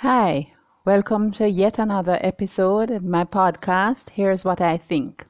Hi, 0.00 0.52
welcome 0.84 1.30
to 1.32 1.48
yet 1.48 1.78
another 1.78 2.18
episode 2.20 2.90
of 2.90 3.02
my 3.02 3.24
podcast. 3.24 4.10
Here's 4.10 4.44
what 4.44 4.60
I 4.60 4.76
think. 4.76 5.24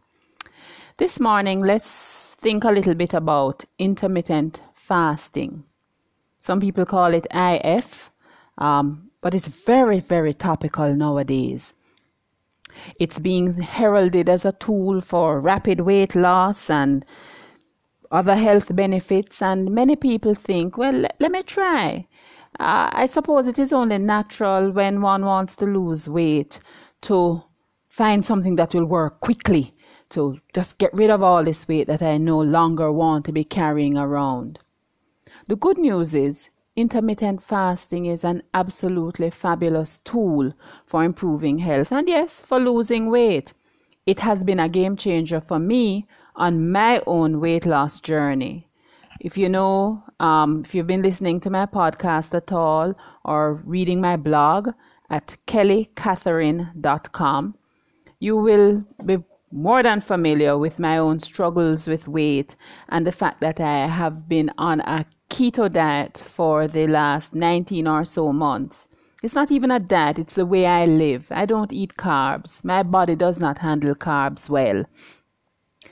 This 0.96 1.21
morning, 1.21 1.60
let's 1.60 2.35
think 2.41 2.65
a 2.65 2.73
little 2.73 2.97
bit 2.97 3.15
about 3.15 3.65
intermittent 3.79 4.58
fasting. 4.75 5.63
Some 6.41 6.58
people 6.58 6.84
call 6.84 7.15
it 7.15 7.29
IF, 7.33 8.11
um, 8.59 9.09
but 9.21 9.34
it's 9.34 9.47
very, 9.47 10.01
very 10.01 10.34
topical 10.34 10.93
nowadays. 10.93 11.73
It's 12.98 13.21
being 13.21 13.55
heralded 13.55 14.29
as 14.29 14.45
a 14.45 14.51
tool 14.51 15.01
for 15.01 15.41
rapid 15.41 15.83
weight 15.83 16.17
loss 16.17 16.69
and 16.69 17.07
other 18.11 18.35
health 18.35 18.75
benefits, 18.75 19.41
and 19.41 19.71
many 19.71 19.95
people 19.95 20.35
think, 20.35 20.77
well, 20.77 20.93
let, 20.93 21.14
let 21.21 21.30
me 21.30 21.45
try. 21.45 22.09
Uh, 22.59 22.88
I 22.93 23.07
suppose 23.07 23.46
it 23.46 23.59
is 23.59 23.73
only 23.73 23.98
natural 23.98 24.70
when 24.70 25.02
one 25.02 25.24
wants 25.24 25.56
to 25.56 25.66
lose 25.66 26.09
weight 26.09 26.59
to 27.02 27.42
find 27.88 28.24
something 28.24 28.56
that 28.56 28.74
will 28.74 28.87
work 28.87 29.20
quickly 29.20 29.74
to 30.10 30.38
just 30.55 30.78
get 30.78 30.92
rid 30.95 31.11
of 31.11 31.23
all 31.23 31.45
this 31.45 31.66
weight 31.69 31.87
that 31.88 32.02
I 32.02 32.16
no 32.16 32.41
longer 32.41 32.91
want 32.92 33.24
to 33.27 33.33
be 33.33 33.45
carrying 33.45 33.98
around. 33.98 34.59
The 35.48 35.56
good 35.56 35.78
news 35.78 36.14
is 36.14 36.48
intermittent 36.77 37.42
fasting 37.42 38.06
is 38.06 38.24
an 38.24 38.42
absolutely 38.55 39.30
fabulous 39.30 39.98
tool 39.98 40.52
for 40.84 41.05
improving 41.05 41.59
health 41.59 41.91
and 41.92 42.09
yes, 42.09 42.41
for 42.41 42.59
losing 42.59 43.11
weight. 43.11 43.52
It 44.06 44.20
has 44.20 44.45
been 44.45 44.61
a 44.61 44.69
game 44.69 44.97
changer 44.97 45.41
for 45.41 45.59
me 45.59 46.06
on 46.36 46.70
my 46.70 47.02
own 47.06 47.41
weight 47.41 47.66
loss 47.66 48.00
journey. 48.00 48.69
If 49.20 49.36
you 49.36 49.48
know, 49.48 50.05
um, 50.20 50.62
if 50.65 50.75
you've 50.75 50.87
been 50.87 51.02
listening 51.02 51.41
to 51.41 51.51
my 51.51 51.66
podcast 51.66 52.34
at 52.34 52.52
all 52.52 52.95
or 53.25 53.55
reading 53.65 54.01
my 54.01 54.16
blog 54.16 54.70
at 55.11 55.37
kellycatherine.com, 55.47 57.55
you 58.19 58.37
will 58.37 58.84
be 59.05 59.19
more 59.53 59.83
than 59.83 60.00
familiar 60.00 60.59
with 60.59 60.78
my 60.78 60.98
own 60.98 61.19
struggles 61.19 61.87
with 61.87 62.09
weight 62.09 62.56
and 62.89 63.06
the 63.06 63.12
fact 63.12 63.41
that 63.41 63.61
I 63.61 63.87
have 63.87 64.28
been 64.28 64.50
on 64.59 64.81
a 64.81 65.06
keto 65.31 65.70
diet 65.70 66.19
for 66.19 66.67
the 66.67 66.87
last 66.87 67.34
19 67.34 67.87
or 67.87 68.05
so 68.05 68.33
months. 68.33 68.89
It's 69.22 69.34
not 69.34 69.50
even 69.50 69.70
a 69.70 69.81
diet, 69.81 70.19
it's 70.19 70.34
the 70.34 70.47
way 70.47 70.67
I 70.67 70.87
live. 70.87 71.27
I 71.31 71.47
don't 71.47 71.72
eat 71.72 71.97
carbs. 71.97 72.62
My 72.64 72.83
body 72.83 73.17
does 73.17 73.41
not 73.41 73.59
handle 73.59 73.94
carbs 73.94 74.50
well 74.50 74.84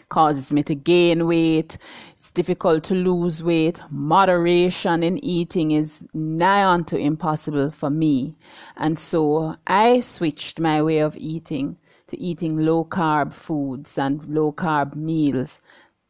causes 0.08 0.52
me 0.52 0.62
to 0.64 0.74
gain 0.74 1.27
weight. 1.27 1.78
It's 2.12 2.30
difficult 2.30 2.84
to 2.84 2.94
lose 2.94 3.42
weight. 3.42 3.80
Moderation 3.91 5.02
in 5.02 5.22
eating 5.24 5.72
is 5.72 6.05
nigh 6.14 6.64
on 6.64 6.84
to 6.86 6.96
impossible 6.96 7.70
for 7.70 7.91
me. 7.91 8.36
And 8.77 8.98
so 8.98 9.56
I 9.66 10.00
switched 10.00 10.61
my 10.61 10.83
way 10.83 10.98
of 10.98 11.16
eating 11.16 11.77
to 12.08 12.20
eating 12.20 12.56
low 12.56 12.84
carb 12.84 13.33
foods 13.33 13.98
and 13.98 14.24
low 14.27 14.52
carb 14.52 14.94
meals. 14.94 15.58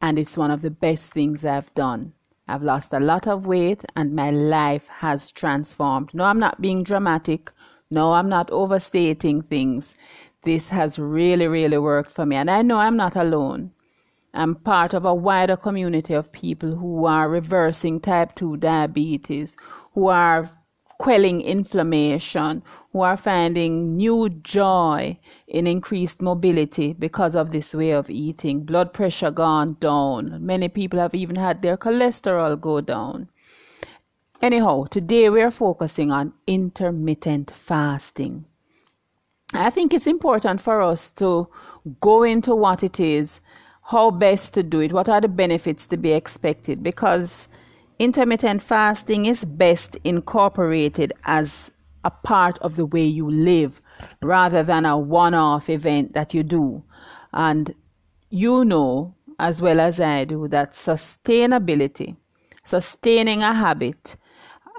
And 0.01 0.19
it's 0.19 0.37
one 0.37 0.51
of 0.51 0.63
the 0.63 0.71
best 0.71 1.13
things 1.13 1.45
I've 1.45 1.73
done. 1.75 2.13
I've 2.47 2.63
lost 2.63 2.93
a 2.93 3.01
lot 3.01 3.27
of 3.27 3.47
weight 3.47 3.85
and 3.97 4.15
my 4.15 4.31
life 4.31 4.87
has 4.89 5.33
transformed. 5.33 6.11
No, 6.13 6.25
I'm 6.25 6.39
not 6.39 6.61
being 6.61 6.83
dramatic. 6.83 7.51
No, 7.91 8.13
I'm 8.13 8.29
not 8.29 8.51
overstating 8.51 9.43
things. 9.43 9.95
This 10.43 10.69
has 10.69 10.99
really, 10.99 11.47
really 11.47 11.79
worked 11.79 12.11
for 12.11 12.27
me. 12.27 12.37
And 12.37 12.51
I 12.51 12.61
know 12.61 12.79
I'm 12.79 12.97
not 12.97 13.17
alone. 13.17 13.71
I'm 14.35 14.57
part 14.57 14.95
of 14.95 15.05
a 15.05 15.15
wider 15.15 15.57
community 15.57 16.13
of 16.13 16.33
people 16.33 16.75
who 16.75 17.05
are 17.05 17.29
reversing 17.29 18.01
type 18.01 18.35
2 18.35 18.57
diabetes, 18.57 19.57
who 19.93 20.09
are 20.09 20.51
quelling 20.99 21.41
inflammation, 21.41 22.63
who 22.93 23.01
are 23.03 23.17
finding 23.17 23.97
new 23.97 24.29
joy 24.29 25.19
in 25.47 25.69
increased 25.69 26.21
mobility 26.21 26.93
because 26.93 27.37
of 27.37 27.53
this 27.53 27.75
way 27.75 27.93
of 27.93 28.11
eating. 28.11 28.65
Blood 28.65 28.93
pressure 28.93 29.31
gone 29.31 29.77
down. 29.79 30.45
Many 30.45 30.69
people 30.69 30.99
have 30.99 31.15
even 31.15 31.37
had 31.37 31.63
their 31.63 31.77
cholesterol 31.77 32.61
go 32.61 32.81
down. 32.81 33.29
Anyhow, 34.43 34.85
today 34.91 35.31
we 35.31 35.43
are 35.43 35.51
focusing 35.53 36.11
on 36.11 36.33
intermittent 36.49 37.53
fasting. 37.53 38.47
I 39.53 39.71
think 39.71 39.95
it's 39.95 40.09
important 40.09 40.61
for 40.61 40.83
us 40.83 41.13
to 41.13 41.49
go 42.01 42.25
into 42.25 42.57
what 42.57 42.83
it 42.83 42.99
is 42.99 43.41
how 43.85 44.11
best 44.11 44.55
to 44.55 44.63
do 44.63 44.81
it, 44.81 44.93
what 44.93 45.09
are 45.09 45.21
the 45.21 45.29
benefits 45.29 45.87
to 45.87 45.97
be 45.97 46.13
expected, 46.13 46.83
because 46.83 47.49
intermittent 47.99 48.63
fasting 48.63 49.27
is 49.27 49.45
best 49.45 49.97
incorporated 50.05 51.13
as 51.25 51.71
a 52.05 52.11
part 52.11 52.59
of 52.59 52.77
the 52.77 52.87
way 52.87 53.05
you 53.05 53.31
live 53.31 53.81
rather 54.23 54.63
than 54.63 54.85
a 54.87 54.97
one 54.97 55.35
off 55.35 55.69
event 55.69 56.15
that 56.15 56.35
you 56.35 56.43
do. 56.43 56.83
And 57.33 57.75
you 58.31 58.65
know, 58.65 59.15
as 59.39 59.61
well 59.61 59.81
as 59.81 60.01
I 60.01 60.25
do, 60.25 60.49
that 60.49 60.73
sustainability, 60.73 62.17
sustaining 62.65 63.43
a 63.43 63.53
habit, 63.53 64.17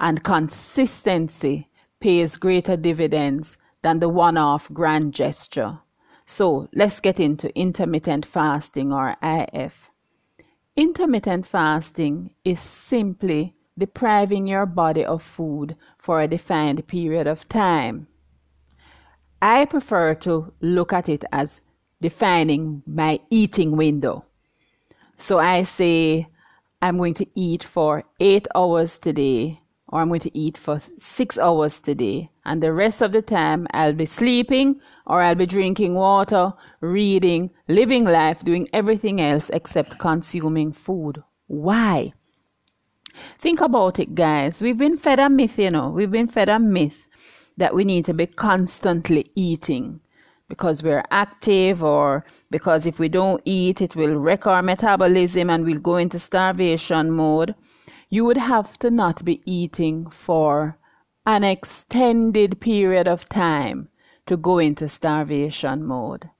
and 0.00 0.22
consistency 0.24 1.68
pays 2.00 2.36
greater 2.36 2.76
dividends 2.76 3.56
than 3.82 4.00
the 4.00 4.08
one 4.08 4.36
off 4.36 4.70
grand 4.72 5.14
gesture. 5.14 5.78
So 6.26 6.68
let's 6.74 6.98
get 6.98 7.20
into 7.20 7.56
intermittent 7.56 8.26
fasting 8.26 8.92
or 8.92 9.16
IF. 9.22 9.90
Intermittent 10.74 11.46
fasting 11.46 12.34
is 12.44 12.58
simply 12.58 13.54
depriving 13.78 14.48
your 14.48 14.66
body 14.66 15.04
of 15.04 15.22
food 15.22 15.76
for 15.98 16.20
a 16.20 16.28
defined 16.28 16.86
period 16.88 17.28
of 17.28 17.48
time. 17.48 18.08
I 19.40 19.66
prefer 19.66 20.14
to 20.16 20.52
look 20.60 20.92
at 20.92 21.08
it 21.08 21.24
as 21.30 21.60
defining 22.00 22.82
my 22.86 23.20
eating 23.30 23.76
window. 23.76 24.24
So 25.16 25.38
I 25.38 25.62
say 25.62 26.26
I'm 26.82 26.98
going 26.98 27.14
to 27.14 27.26
eat 27.36 27.62
for 27.62 28.02
eight 28.18 28.48
hours 28.54 28.98
today 28.98 29.60
or 29.88 30.00
I'm 30.00 30.08
going 30.08 30.20
to 30.20 30.36
eat 30.36 30.58
for 30.58 30.78
six 30.98 31.38
hours 31.38 31.80
today. 31.80 32.30
And 32.44 32.62
the 32.62 32.72
rest 32.72 33.02
of 33.02 33.12
the 33.12 33.22
time, 33.22 33.66
I'll 33.72 33.92
be 33.92 34.06
sleeping 34.06 34.80
or 35.06 35.22
I'll 35.22 35.34
be 35.34 35.46
drinking 35.46 35.94
water, 35.94 36.52
reading, 36.80 37.50
living 37.68 38.04
life, 38.04 38.44
doing 38.44 38.68
everything 38.72 39.20
else 39.20 39.50
except 39.50 39.98
consuming 39.98 40.72
food. 40.72 41.22
Why? 41.46 42.12
Think 43.38 43.60
about 43.60 43.98
it, 43.98 44.14
guys. 44.14 44.60
We've 44.60 44.76
been 44.76 44.98
fed 44.98 45.20
a 45.20 45.30
myth, 45.30 45.58
you 45.58 45.70
know, 45.70 45.88
we've 45.88 46.10
been 46.10 46.26
fed 46.26 46.48
a 46.48 46.58
myth 46.58 47.08
that 47.56 47.74
we 47.74 47.84
need 47.84 48.04
to 48.06 48.12
be 48.12 48.26
constantly 48.26 49.30
eating 49.34 50.00
because 50.48 50.82
we're 50.82 51.04
active 51.10 51.82
or 51.82 52.24
because 52.50 52.86
if 52.86 52.98
we 52.98 53.08
don't 53.08 53.40
eat, 53.44 53.80
it 53.80 53.96
will 53.96 54.14
wreck 54.14 54.46
our 54.46 54.62
metabolism 54.62 55.48
and 55.48 55.64
we'll 55.64 55.80
go 55.80 55.96
into 55.96 56.18
starvation 56.18 57.10
mode 57.10 57.54
you 58.08 58.24
would 58.24 58.36
have 58.36 58.78
to 58.78 58.90
not 58.90 59.24
be 59.24 59.40
eating 59.44 60.08
for 60.10 60.78
an 61.26 61.42
extended 61.42 62.60
period 62.60 63.08
of 63.08 63.28
time 63.28 63.88
to 64.26 64.36
go 64.36 64.58
into 64.58 64.88
starvation 64.88 65.84
mode. 65.84 66.30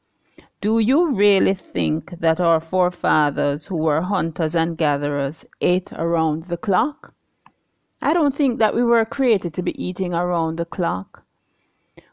Do 0.60 0.78
you 0.78 1.10
really 1.10 1.54
think 1.54 2.18
that 2.20 2.40
our 2.40 2.60
forefathers, 2.60 3.66
who 3.66 3.76
were 3.76 4.00
hunters 4.00 4.54
and 4.56 4.78
gatherers, 4.78 5.44
ate 5.60 5.92
around 5.92 6.44
the 6.44 6.56
clock? 6.56 7.12
I 8.00 8.12
don't 8.12 8.34
think 8.34 8.58
that 8.58 8.74
we 8.74 8.84
were 8.84 9.04
created 9.04 9.52
to 9.54 9.62
be 9.62 9.82
eating 9.82 10.14
around 10.14 10.56
the 10.56 10.64
clock. 10.64 11.24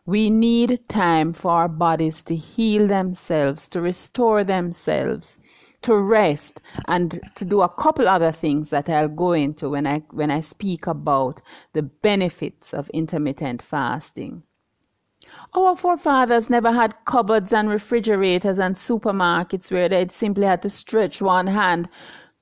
We 0.05 0.29
need 0.29 0.87
time 0.89 1.33
for 1.33 1.51
our 1.51 1.67
bodies 1.69 2.21
to 2.23 2.35
heal 2.35 2.87
themselves, 2.87 3.69
to 3.69 3.81
restore 3.81 4.43
themselves, 4.43 5.39
to 5.83 5.95
rest 5.95 6.61
and 6.88 7.21
to 7.35 7.45
do 7.45 7.61
a 7.61 7.69
couple 7.69 8.07
other 8.07 8.31
things 8.31 8.69
that 8.71 8.89
I'll 8.89 9.07
go 9.07 9.33
into 9.33 9.69
when 9.69 9.85
I 9.85 9.99
when 10.11 10.31
I 10.31 10.39
speak 10.41 10.88
about 10.88 11.41
the 11.73 11.83
benefits 11.83 12.73
of 12.73 12.89
intermittent 12.89 13.61
fasting. 13.61 14.44
Our 15.53 15.75
forefathers 15.75 16.50
never 16.50 16.71
had 16.71 17.06
cupboards 17.06 17.53
and 17.53 17.69
refrigerators 17.69 18.59
and 18.59 18.75
supermarkets 18.75 19.71
where 19.71 19.88
they 19.88 20.07
simply 20.07 20.45
had 20.45 20.62
to 20.63 20.69
stretch 20.69 21.21
one 21.21 21.47
hand 21.47 21.88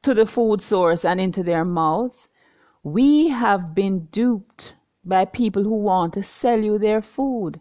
to 0.01 0.13
the 0.13 0.25
food 0.25 0.61
source 0.61 1.05
and 1.05 1.19
into 1.19 1.43
their 1.43 1.63
mouths. 1.63 2.27
We 2.83 3.29
have 3.29 3.75
been 3.75 4.05
duped 4.05 4.75
by 5.05 5.25
people 5.25 5.63
who 5.63 5.75
want 5.75 6.13
to 6.13 6.23
sell 6.23 6.59
you 6.59 6.77
their 6.77 7.01
food. 7.01 7.59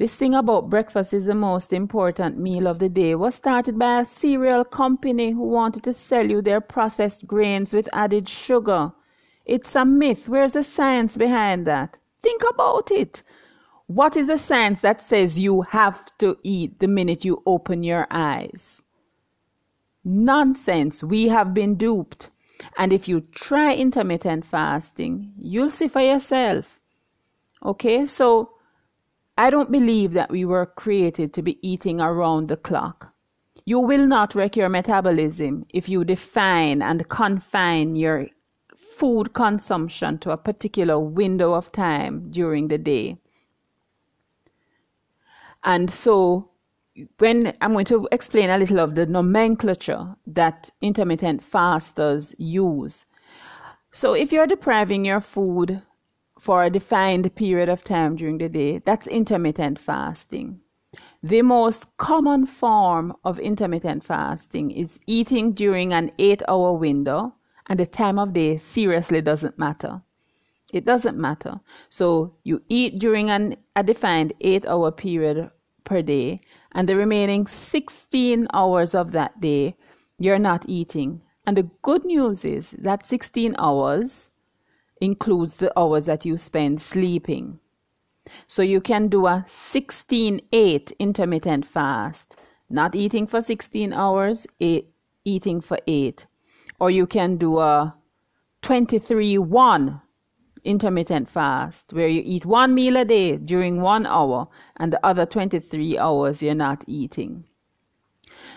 This 0.00 0.16
thing 0.16 0.32
about 0.32 0.70
breakfast 0.70 1.12
is 1.12 1.26
the 1.26 1.34
most 1.34 1.74
important 1.74 2.38
meal 2.38 2.66
of 2.66 2.78
the 2.78 2.88
day 2.88 3.14
was 3.14 3.34
started 3.34 3.78
by 3.78 4.00
a 4.00 4.04
cereal 4.06 4.64
company 4.64 5.32
who 5.32 5.42
wanted 5.42 5.82
to 5.82 5.92
sell 5.92 6.30
you 6.30 6.40
their 6.40 6.62
processed 6.62 7.26
grains 7.26 7.74
with 7.74 7.86
added 7.92 8.26
sugar. 8.26 8.92
It's 9.44 9.76
a 9.76 9.84
myth. 9.84 10.26
Where's 10.26 10.54
the 10.54 10.62
science 10.62 11.18
behind 11.18 11.66
that? 11.66 11.98
Think 12.22 12.40
about 12.48 12.90
it. 12.90 13.22
What 13.88 14.16
is 14.16 14.28
the 14.28 14.38
science 14.38 14.80
that 14.80 15.02
says 15.02 15.38
you 15.38 15.60
have 15.68 16.02
to 16.16 16.38
eat 16.44 16.80
the 16.80 16.88
minute 16.88 17.22
you 17.22 17.42
open 17.44 17.82
your 17.82 18.06
eyes? 18.10 18.80
Nonsense. 20.02 21.04
We 21.04 21.28
have 21.28 21.52
been 21.52 21.74
duped. 21.74 22.30
And 22.78 22.94
if 22.94 23.06
you 23.06 23.20
try 23.32 23.74
intermittent 23.74 24.46
fasting, 24.46 25.34
you'll 25.38 25.68
see 25.68 25.88
for 25.88 26.00
yourself. 26.00 26.80
Okay, 27.62 28.06
so 28.06 28.52
I 29.40 29.48
don't 29.48 29.72
believe 29.72 30.12
that 30.12 30.30
we 30.30 30.44
were 30.44 30.66
created 30.66 31.32
to 31.32 31.40
be 31.40 31.58
eating 31.66 31.98
around 31.98 32.48
the 32.48 32.58
clock. 32.58 33.14
You 33.64 33.78
will 33.78 34.06
not 34.06 34.34
wreck 34.34 34.54
your 34.54 34.68
metabolism 34.68 35.64
if 35.70 35.88
you 35.88 36.04
define 36.04 36.82
and 36.82 37.08
confine 37.08 37.96
your 37.96 38.26
food 38.76 39.32
consumption 39.32 40.18
to 40.18 40.32
a 40.32 40.36
particular 40.36 40.98
window 41.00 41.54
of 41.54 41.72
time 41.72 42.30
during 42.30 42.68
the 42.68 42.76
day. 42.76 43.16
And 45.64 45.90
so, 45.90 46.50
when 47.16 47.54
I'm 47.62 47.72
going 47.72 47.86
to 47.86 48.08
explain 48.12 48.50
a 48.50 48.58
little 48.58 48.80
of 48.80 48.94
the 48.94 49.06
nomenclature 49.06 50.16
that 50.26 50.68
intermittent 50.82 51.42
fasters 51.42 52.34
use. 52.36 53.06
So, 53.90 54.12
if 54.12 54.32
you're 54.32 54.46
depriving 54.46 55.06
your 55.06 55.22
food 55.22 55.80
for 56.40 56.64
a 56.64 56.70
defined 56.70 57.34
period 57.34 57.68
of 57.68 57.84
time 57.84 58.16
during 58.16 58.38
the 58.38 58.48
day, 58.48 58.78
that's 58.78 59.06
intermittent 59.06 59.78
fasting. 59.78 60.58
The 61.22 61.42
most 61.42 61.84
common 61.98 62.46
form 62.46 63.14
of 63.24 63.38
intermittent 63.38 64.02
fasting 64.02 64.70
is 64.70 64.98
eating 65.06 65.52
during 65.52 65.92
an 65.92 66.10
eight 66.18 66.42
hour 66.48 66.72
window, 66.72 67.34
and 67.66 67.78
the 67.78 67.84
time 67.84 68.18
of 68.18 68.32
day 68.32 68.56
seriously 68.56 69.20
doesn't 69.20 69.58
matter. 69.58 70.00
It 70.72 70.86
doesn't 70.86 71.18
matter. 71.18 71.60
So 71.90 72.32
you 72.42 72.62
eat 72.70 72.98
during 72.98 73.28
an, 73.28 73.56
a 73.76 73.82
defined 73.82 74.32
eight 74.40 74.64
hour 74.64 74.90
period 74.90 75.50
per 75.84 76.00
day, 76.00 76.40
and 76.72 76.88
the 76.88 76.96
remaining 76.96 77.46
16 77.46 78.48
hours 78.54 78.94
of 78.94 79.12
that 79.12 79.42
day, 79.42 79.76
you're 80.18 80.38
not 80.38 80.64
eating. 80.66 81.20
And 81.46 81.54
the 81.58 81.68
good 81.82 82.06
news 82.06 82.46
is 82.46 82.70
that 82.78 83.06
16 83.06 83.56
hours 83.58 84.29
includes 85.00 85.56
the 85.56 85.78
hours 85.78 86.06
that 86.06 86.24
you 86.24 86.36
spend 86.36 86.80
sleeping. 86.80 87.58
So 88.46 88.62
you 88.62 88.80
can 88.80 89.08
do 89.08 89.26
a 89.26 89.44
16 89.46 90.40
8 90.52 90.92
intermittent 90.98 91.64
fast, 91.64 92.36
not 92.68 92.94
eating 92.94 93.26
for 93.26 93.40
16 93.40 93.92
hours, 93.92 94.46
eight, 94.60 94.90
eating 95.24 95.60
for 95.60 95.78
8. 95.86 96.26
Or 96.78 96.90
you 96.90 97.06
can 97.06 97.36
do 97.36 97.58
a 97.58 97.96
23 98.62 99.38
1 99.38 100.00
intermittent 100.64 101.28
fast 101.28 101.92
where 101.92 102.08
you 102.08 102.22
eat 102.24 102.44
one 102.44 102.74
meal 102.74 102.96
a 102.96 103.04
day 103.04 103.36
during 103.36 103.80
one 103.80 104.06
hour 104.06 104.46
and 104.76 104.92
the 104.92 105.04
other 105.04 105.24
23 105.24 105.98
hours 105.98 106.42
you're 106.42 106.54
not 106.54 106.84
eating. 106.86 107.44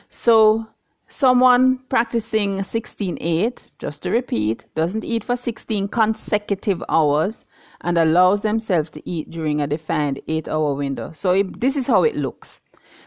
So, 0.10 0.68
someone 1.14 1.78
practicing 1.90 2.64
16 2.64 3.18
8, 3.22 3.72
just 3.78 4.02
to 4.04 4.10
repeat, 4.10 4.66
doesn't 4.74 5.04
eat 5.04 5.24
for 5.24 5.36
16 5.36 5.88
consecutive 5.90 6.84
hours 6.90 7.46
and 7.82 7.98
allows 7.98 8.42
themselves 8.42 8.90
to 8.90 9.10
eat 9.10 9.30
during 9.30 9.62
a 9.62 9.68
defined 9.68 10.20
8 10.28 10.48
hour 10.48 10.74
window. 10.74 11.12
So, 11.12 11.32
it, 11.32 11.60
this 11.60 11.78
is 11.78 11.88
how 11.88 12.04
it 12.04 12.16
looks. 12.16 12.60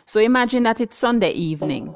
So, 0.04 0.20
imagine 0.20 0.62
that 0.62 0.80
it's 0.80 0.96
Sunday 0.96 1.32
evening. 1.32 1.94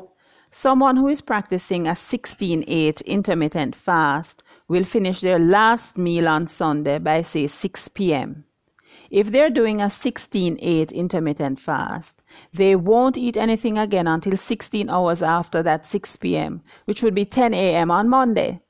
Someone 0.51 0.97
who 0.97 1.07
is 1.07 1.21
practicing 1.21 1.87
a 1.87 1.95
16 1.95 2.65
8 2.67 3.01
intermittent 3.03 3.77
fast 3.77 4.43
will 4.67 4.85
finish 4.85 5.21
their 5.21 5.39
last 5.39 5.97
meal 5.97 6.27
on 6.27 6.49
Sunday 6.49 6.99
by, 6.99 7.23
say, 7.23 7.47
6 7.47 7.89
p.m. 7.89 8.45
If 9.11 9.31
they're 9.31 9.51
doing 9.51 9.81
a 9.81 9.89
16 9.89 10.59
8 10.61 10.91
intermittent 10.91 11.61
fast, 11.61 12.20
they 12.53 12.77
won't 12.77 13.19
eat 13.19 13.37
anything 13.37 13.79
again 13.79 14.07
until 14.07 14.37
16 14.37 14.89
hours 14.89 15.23
after 15.23 15.63
that 15.63 15.87
6 15.87 16.17
p.m., 16.17 16.63
which 16.85 17.03
would 17.03 17.15
be 17.15 17.25
10 17.25 17.55
a.m. 17.55 17.91
on 17.91 18.09
Monday. 18.09 18.61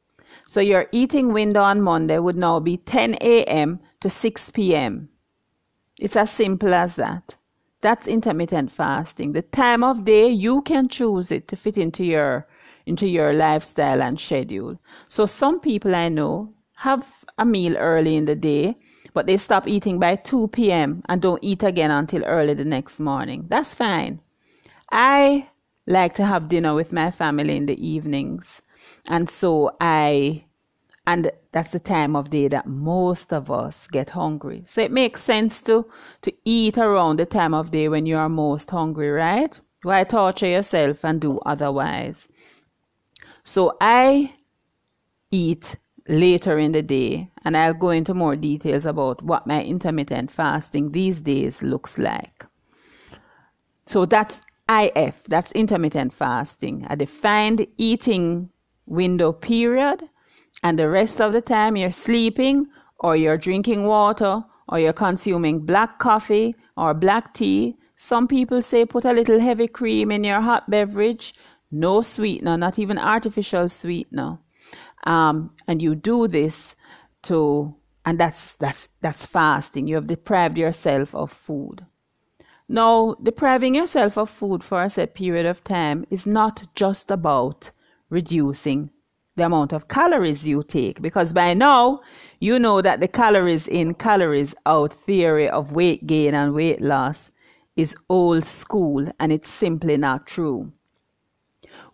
So 0.46 0.60
your 0.60 0.86
eating 0.92 1.32
window 1.32 1.62
on 1.62 1.80
Monday 1.80 2.18
would 2.18 2.36
now 2.36 2.60
be 2.60 2.76
10 2.76 3.16
a.m. 3.20 3.80
to 4.00 4.10
6 4.10 4.50
p.m. 4.50 5.08
It's 5.98 6.16
as 6.16 6.30
simple 6.30 6.74
as 6.74 6.96
that. 6.96 7.36
That's 7.82 8.06
intermittent 8.06 8.70
fasting. 8.70 9.32
The 9.32 9.42
time 9.42 9.82
of 9.82 10.04
day 10.04 10.28
you 10.28 10.62
can 10.62 10.88
choose 10.88 11.30
it 11.32 11.48
to 11.48 11.56
fit 11.56 11.78
into 11.78 12.04
your 12.04 12.46
into 12.86 13.06
your 13.06 13.32
lifestyle 13.32 14.02
and 14.02 14.18
schedule. 14.18 14.78
So 15.08 15.26
some 15.26 15.60
people 15.60 15.94
I 15.94 16.08
know 16.08 16.52
have 16.76 17.24
a 17.38 17.44
meal 17.44 17.76
early 17.76 18.16
in 18.16 18.24
the 18.24 18.34
day, 18.34 18.76
but 19.12 19.26
they 19.26 19.36
stop 19.36 19.66
eating 19.66 19.98
by 19.98 20.16
2 20.16 20.48
p.m. 20.48 21.02
and 21.08 21.20
don't 21.22 21.42
eat 21.42 21.62
again 21.62 21.90
until 21.90 22.24
early 22.24 22.54
the 22.54 22.64
next 22.64 23.00
morning. 23.00 23.46
That's 23.48 23.74
fine. 23.74 24.20
I 24.90 25.48
like 25.86 26.14
to 26.14 26.24
have 26.24 26.48
dinner 26.48 26.74
with 26.74 26.92
my 26.92 27.10
family 27.10 27.56
in 27.56 27.66
the 27.66 27.86
evenings. 27.86 28.62
And 29.08 29.28
so 29.28 29.76
I 29.80 30.44
and 31.06 31.30
that's 31.52 31.72
the 31.72 31.80
time 31.80 32.14
of 32.14 32.30
day 32.30 32.46
that 32.48 32.66
most 32.66 33.32
of 33.32 33.50
us 33.50 33.88
get 33.88 34.10
hungry. 34.10 34.62
So 34.66 34.80
it 34.82 34.92
makes 34.92 35.22
sense 35.22 35.62
to 35.62 35.86
to 36.22 36.32
eat 36.44 36.78
around 36.78 37.18
the 37.18 37.26
time 37.26 37.54
of 37.54 37.70
day 37.70 37.88
when 37.88 38.06
you 38.06 38.16
are 38.16 38.28
most 38.28 38.70
hungry, 38.70 39.10
right? 39.10 39.58
Why 39.82 40.04
torture 40.04 40.46
yourself 40.46 41.04
and 41.04 41.20
do 41.20 41.38
otherwise? 41.46 42.28
So 43.44 43.76
I 43.80 44.34
eat 45.30 45.76
later 46.10 46.58
in 46.58 46.72
the 46.72 46.82
day, 46.82 47.30
and 47.44 47.56
I'll 47.56 47.72
go 47.72 47.90
into 47.90 48.12
more 48.12 48.36
details 48.36 48.84
about 48.84 49.22
what 49.22 49.46
my 49.46 49.62
intermittent 49.62 50.30
fasting 50.30 50.92
these 50.92 51.20
days 51.20 51.62
looks 51.62 51.98
like. 51.98 52.44
So 53.86 54.04
that's 54.04 54.42
IF, 54.68 55.22
that's 55.24 55.52
intermittent 55.52 56.12
fasting, 56.12 56.86
a 56.90 56.96
defined 56.96 57.66
eating 57.78 58.50
window 58.86 59.32
period, 59.32 60.08
and 60.62 60.78
the 60.78 60.88
rest 60.88 61.20
of 61.20 61.32
the 61.32 61.40
time 61.40 61.76
you're 61.76 61.90
sleeping 61.90 62.66
or 62.98 63.16
you're 63.16 63.38
drinking 63.38 63.84
water 63.84 64.42
or 64.68 64.78
you're 64.78 64.92
consuming 64.92 65.60
black 65.60 65.98
coffee 65.98 66.54
or 66.76 66.92
black 66.92 67.34
tea. 67.34 67.76
Some 67.96 68.28
people 68.28 68.62
say 68.62 68.84
put 68.84 69.04
a 69.04 69.12
little 69.12 69.40
heavy 69.40 69.68
cream 69.68 70.10
in 70.10 70.24
your 70.24 70.40
hot 70.40 70.68
beverage 70.68 71.34
no 71.70 72.02
sweetener, 72.02 72.56
not 72.56 72.78
even 72.78 72.98
artificial 72.98 73.68
sweetener. 73.68 74.38
Um, 75.04 75.50
and 75.66 75.80
you 75.80 75.94
do 75.94 76.28
this 76.28 76.76
to, 77.22 77.74
and 78.04 78.18
that's 78.18 78.56
that's 78.56 78.88
that's 79.00 79.26
fasting. 79.26 79.86
You 79.86 79.94
have 79.96 80.06
deprived 80.06 80.58
yourself 80.58 81.14
of 81.14 81.32
food. 81.32 81.86
Now, 82.68 83.16
depriving 83.22 83.74
yourself 83.74 84.16
of 84.16 84.30
food 84.30 84.62
for 84.62 84.82
a 84.82 84.90
set 84.90 85.14
period 85.14 85.44
of 85.44 85.64
time 85.64 86.06
is 86.10 86.26
not 86.26 86.68
just 86.74 87.10
about 87.10 87.72
reducing 88.10 88.90
the 89.36 89.46
amount 89.46 89.72
of 89.72 89.88
calories 89.88 90.46
you 90.46 90.62
take 90.62 91.00
because 91.00 91.32
by 91.32 91.54
now 91.54 92.00
you 92.40 92.58
know 92.58 92.82
that 92.82 93.00
the 93.00 93.08
calories 93.08 93.66
in 93.66 93.94
calories 93.94 94.54
out 94.66 94.92
theory 94.92 95.48
of 95.48 95.72
weight 95.72 96.06
gain 96.06 96.34
and 96.34 96.52
weight 96.54 96.80
loss 96.80 97.30
is 97.74 97.94
old 98.08 98.44
school 98.44 99.08
and 99.18 99.32
it's 99.32 99.48
simply 99.48 99.96
not 99.96 100.26
true. 100.26 100.72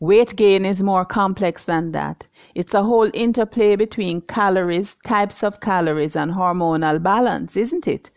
Weight 0.00 0.34
gain 0.36 0.64
is 0.64 0.82
more 0.82 1.04
complex 1.04 1.66
than 1.66 1.92
that. 1.92 2.26
It's 2.56 2.72
a 2.72 2.82
whole 2.82 3.10
interplay 3.12 3.76
between 3.76 4.22
calories, 4.22 4.96
types 5.04 5.44
of 5.44 5.60
calories, 5.60 6.16
and 6.16 6.32
hormonal 6.32 7.02
balance, 7.02 7.54
isn't 7.54 7.86
it? 7.86 8.10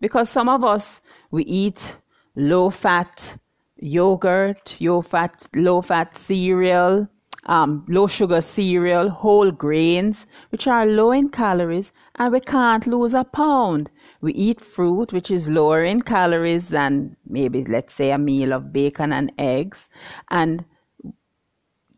Because 0.00 0.30
some 0.30 0.48
of 0.48 0.62
us, 0.62 1.00
we 1.32 1.42
eat 1.42 1.96
low 2.36 2.70
fat 2.70 3.36
yogurt, 3.78 4.76
low 4.80 5.02
fat, 5.02 5.42
low 5.56 5.82
fat 5.82 6.16
cereal, 6.16 7.08
um, 7.46 7.84
low 7.88 8.06
sugar 8.06 8.40
cereal, 8.40 9.10
whole 9.10 9.50
grains, 9.50 10.24
which 10.50 10.68
are 10.68 10.86
low 10.86 11.10
in 11.10 11.28
calories, 11.28 11.90
and 12.14 12.32
we 12.32 12.38
can't 12.38 12.86
lose 12.86 13.12
a 13.12 13.24
pound. 13.24 13.90
We 14.20 14.32
eat 14.34 14.60
fruit, 14.60 15.12
which 15.12 15.32
is 15.32 15.48
lower 15.48 15.82
in 15.82 16.02
calories 16.02 16.68
than 16.68 17.16
maybe, 17.26 17.64
let's 17.64 17.94
say, 17.94 18.12
a 18.12 18.18
meal 18.18 18.52
of 18.52 18.72
bacon 18.72 19.12
and 19.12 19.32
eggs, 19.36 19.88
and 20.30 20.64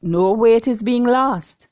no 0.00 0.32
weight 0.32 0.66
is 0.66 0.82
being 0.82 1.04
lost. 1.04 1.66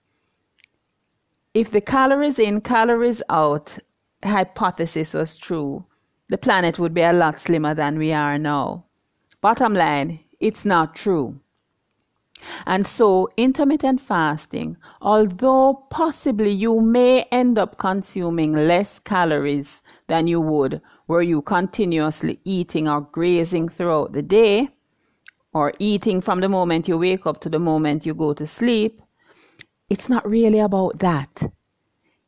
If 1.52 1.72
the 1.72 1.80
calories 1.80 2.38
in, 2.38 2.60
calories 2.60 3.22
out 3.28 3.76
hypothesis 4.22 5.14
was 5.14 5.36
true, 5.36 5.84
the 6.28 6.38
planet 6.38 6.78
would 6.78 6.94
be 6.94 7.02
a 7.02 7.12
lot 7.12 7.40
slimmer 7.40 7.74
than 7.74 7.98
we 7.98 8.12
are 8.12 8.38
now. 8.38 8.84
Bottom 9.40 9.74
line, 9.74 10.20
it's 10.38 10.64
not 10.64 10.94
true. 10.94 11.40
And 12.66 12.86
so, 12.86 13.28
intermittent 13.36 14.00
fasting, 14.00 14.76
although 15.02 15.86
possibly 15.90 16.52
you 16.52 16.80
may 16.80 17.22
end 17.32 17.58
up 17.58 17.78
consuming 17.78 18.52
less 18.52 19.00
calories 19.00 19.82
than 20.06 20.28
you 20.28 20.40
would 20.40 20.80
were 21.08 21.22
you 21.22 21.42
continuously 21.42 22.38
eating 22.44 22.86
or 22.88 23.00
grazing 23.00 23.68
throughout 23.68 24.12
the 24.12 24.22
day, 24.22 24.68
or 25.52 25.72
eating 25.80 26.20
from 26.20 26.40
the 26.40 26.48
moment 26.48 26.86
you 26.86 26.96
wake 26.96 27.26
up 27.26 27.40
to 27.40 27.48
the 27.48 27.58
moment 27.58 28.06
you 28.06 28.14
go 28.14 28.32
to 28.34 28.46
sleep, 28.46 29.02
it's 29.90 30.08
not 30.10 30.28
really 30.28 30.60
about 30.60 31.00
that. 31.00 31.42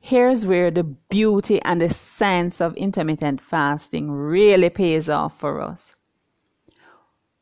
Here's 0.01 0.47
where 0.47 0.71
the 0.71 0.85
beauty 0.85 1.63
and 1.63 1.81
the 1.83 1.91
sense 1.91 2.61
of 2.61 2.77
intermittent 2.77 3.41
fasting 3.41 4.11
really 4.13 4.71
pays 4.71 5.09
off 5.09 5.39
for 5.41 5.61
us. 5.63 5.97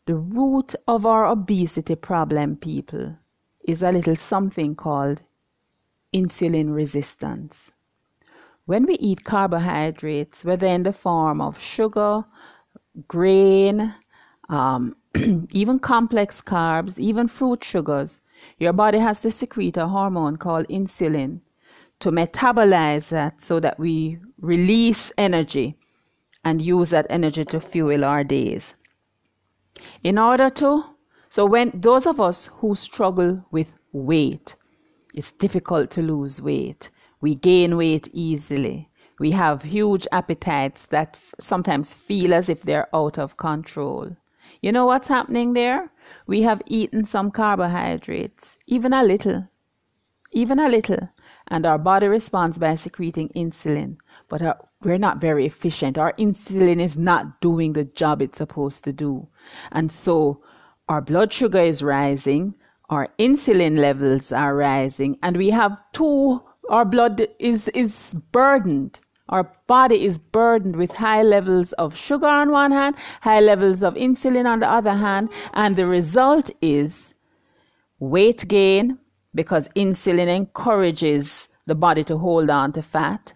The 0.07 0.17
root 0.17 0.75
of 0.89 1.07
our 1.07 1.27
obesity 1.27 1.97
problem, 1.97 2.57
people, 2.57 3.19
is 3.65 3.83
a 3.83 3.93
little 3.93 4.17
something 4.17 4.77
called 4.77 5.23
insulin 6.15 6.75
resistance. 6.75 7.73
when 8.67 8.87
we 8.87 8.95
eat 8.97 9.25
carbohydrates, 9.25 10.45
whether 10.45 10.67
in 10.67 10.85
the 10.85 10.93
form 10.93 11.41
of 11.41 11.61
sugar, 11.61 12.25
grain, 13.09 13.95
um, 14.51 14.97
even 15.53 15.79
complex 15.79 16.41
carbs, 16.43 16.99
even 16.99 17.29
fruit 17.29 17.65
sugars, 17.65 18.21
your 18.59 18.73
body 18.73 18.99
has 18.99 19.21
to 19.21 19.31
secrete 19.31 19.77
a 19.77 19.89
hormone 19.89 20.37
called 20.37 20.67
insulin 20.69 21.41
to 22.01 22.11
metabolize 22.11 23.09
that 23.11 23.41
so 23.41 23.61
that 23.61 23.79
we 23.79 24.19
release 24.41 25.13
energy 25.19 25.75
and 26.45 26.63
use 26.63 26.91
that 26.91 27.07
energy 27.11 27.45
to 27.45 27.61
fuel 27.61 28.05
our 28.05 28.25
days. 28.25 28.75
In 30.03 30.19
order 30.19 30.51
to, 30.51 30.85
so 31.29 31.45
when 31.45 31.71
those 31.75 32.07
of 32.07 32.21
us 32.21 32.47
who 32.47 32.75
struggle 32.75 33.45
with 33.51 33.75
weight, 33.93 34.57
it's 35.15 35.33
difficult 35.33 35.91
to 35.91 36.03
lose 36.03 36.41
weight. 36.41 36.91
We 37.21 37.35
gain 37.35 37.77
weight 37.77 38.09
easily. 38.13 38.89
We 39.19 39.31
have 39.33 39.63
huge 39.63 40.07
appetites 40.13 40.87
that 40.87 41.19
sometimes 41.39 41.93
feel 41.93 42.33
as 42.33 42.49
if 42.49 42.63
they're 42.63 42.89
out 42.95 43.19
of 43.19 43.37
control. 43.37 44.17
You 44.63 44.73
know 44.73 44.87
what's 44.87 45.09
happening 45.09 45.53
there? 45.53 45.93
We 46.27 46.43
have 46.43 46.63
eaten 46.67 47.05
some 47.05 47.31
carbohydrates, 47.31 48.59
even 48.67 48.93
a 48.93 49.03
little, 49.03 49.49
even 50.33 50.59
a 50.59 50.69
little, 50.69 51.09
and 51.49 51.67
our 51.67 51.79
body 51.79 52.09
responds 52.09 52.59
by 52.59 52.75
secreting 52.77 53.31
insulin. 53.35 53.99
But 54.29 54.43
our, 54.43 54.57
we're 54.83 54.99
not 54.99 55.21
very 55.21 55.47
efficient. 55.47 55.99
Our 55.99 56.13
insulin 56.15 56.81
is 56.81 56.97
not 56.97 57.41
doing 57.41 57.73
the 57.73 57.85
job 57.85 58.23
it's 58.23 58.39
supposed 58.39 58.85
to 58.85 58.93
do. 58.93 59.29
And 59.73 59.91
so 59.91 60.43
our 60.89 61.01
blood 61.01 61.33
sugar 61.33 61.61
is 61.61 61.83
rising, 61.83 62.55
our 62.89 63.09
insulin 63.19 63.79
levels 63.79 64.33
are 64.33 64.57
rising, 64.57 65.17
and 65.23 65.37
we 65.37 65.51
have 65.51 65.81
two, 65.93 66.43
our 66.69 66.85
blood 66.85 67.27
is, 67.39 67.69
is 67.69 68.15
burdened. 68.33 69.01
Our 69.31 69.45
body 69.67 70.05
is 70.05 70.19
burdened 70.19 70.77
with 70.77 70.93
high 70.93 71.23
levels 71.23 71.73
of 71.75 71.97
sugar 71.97 72.27
on 72.27 72.51
one 72.51 72.73
hand, 72.73 72.97
high 73.23 73.41
levels 73.41 73.83
of 73.83 73.95
insulin 73.95 74.45
on 74.45 74.59
the 74.59 74.69
other 74.69 74.95
hand, 74.95 75.33
and 75.55 75.77
the 75.77 75.87
result 75.87 76.51
is 76.61 77.15
weight 78.01 78.47
gain 78.49 78.99
because 79.35 79.69
insulin 79.69 80.29
encourages 80.29 81.49
the 81.67 81.77
body 81.77 82.03
to 82.05 82.19
hold 82.19 82.51
on 82.51 82.73
to 82.73 82.83
fat. 82.83 83.33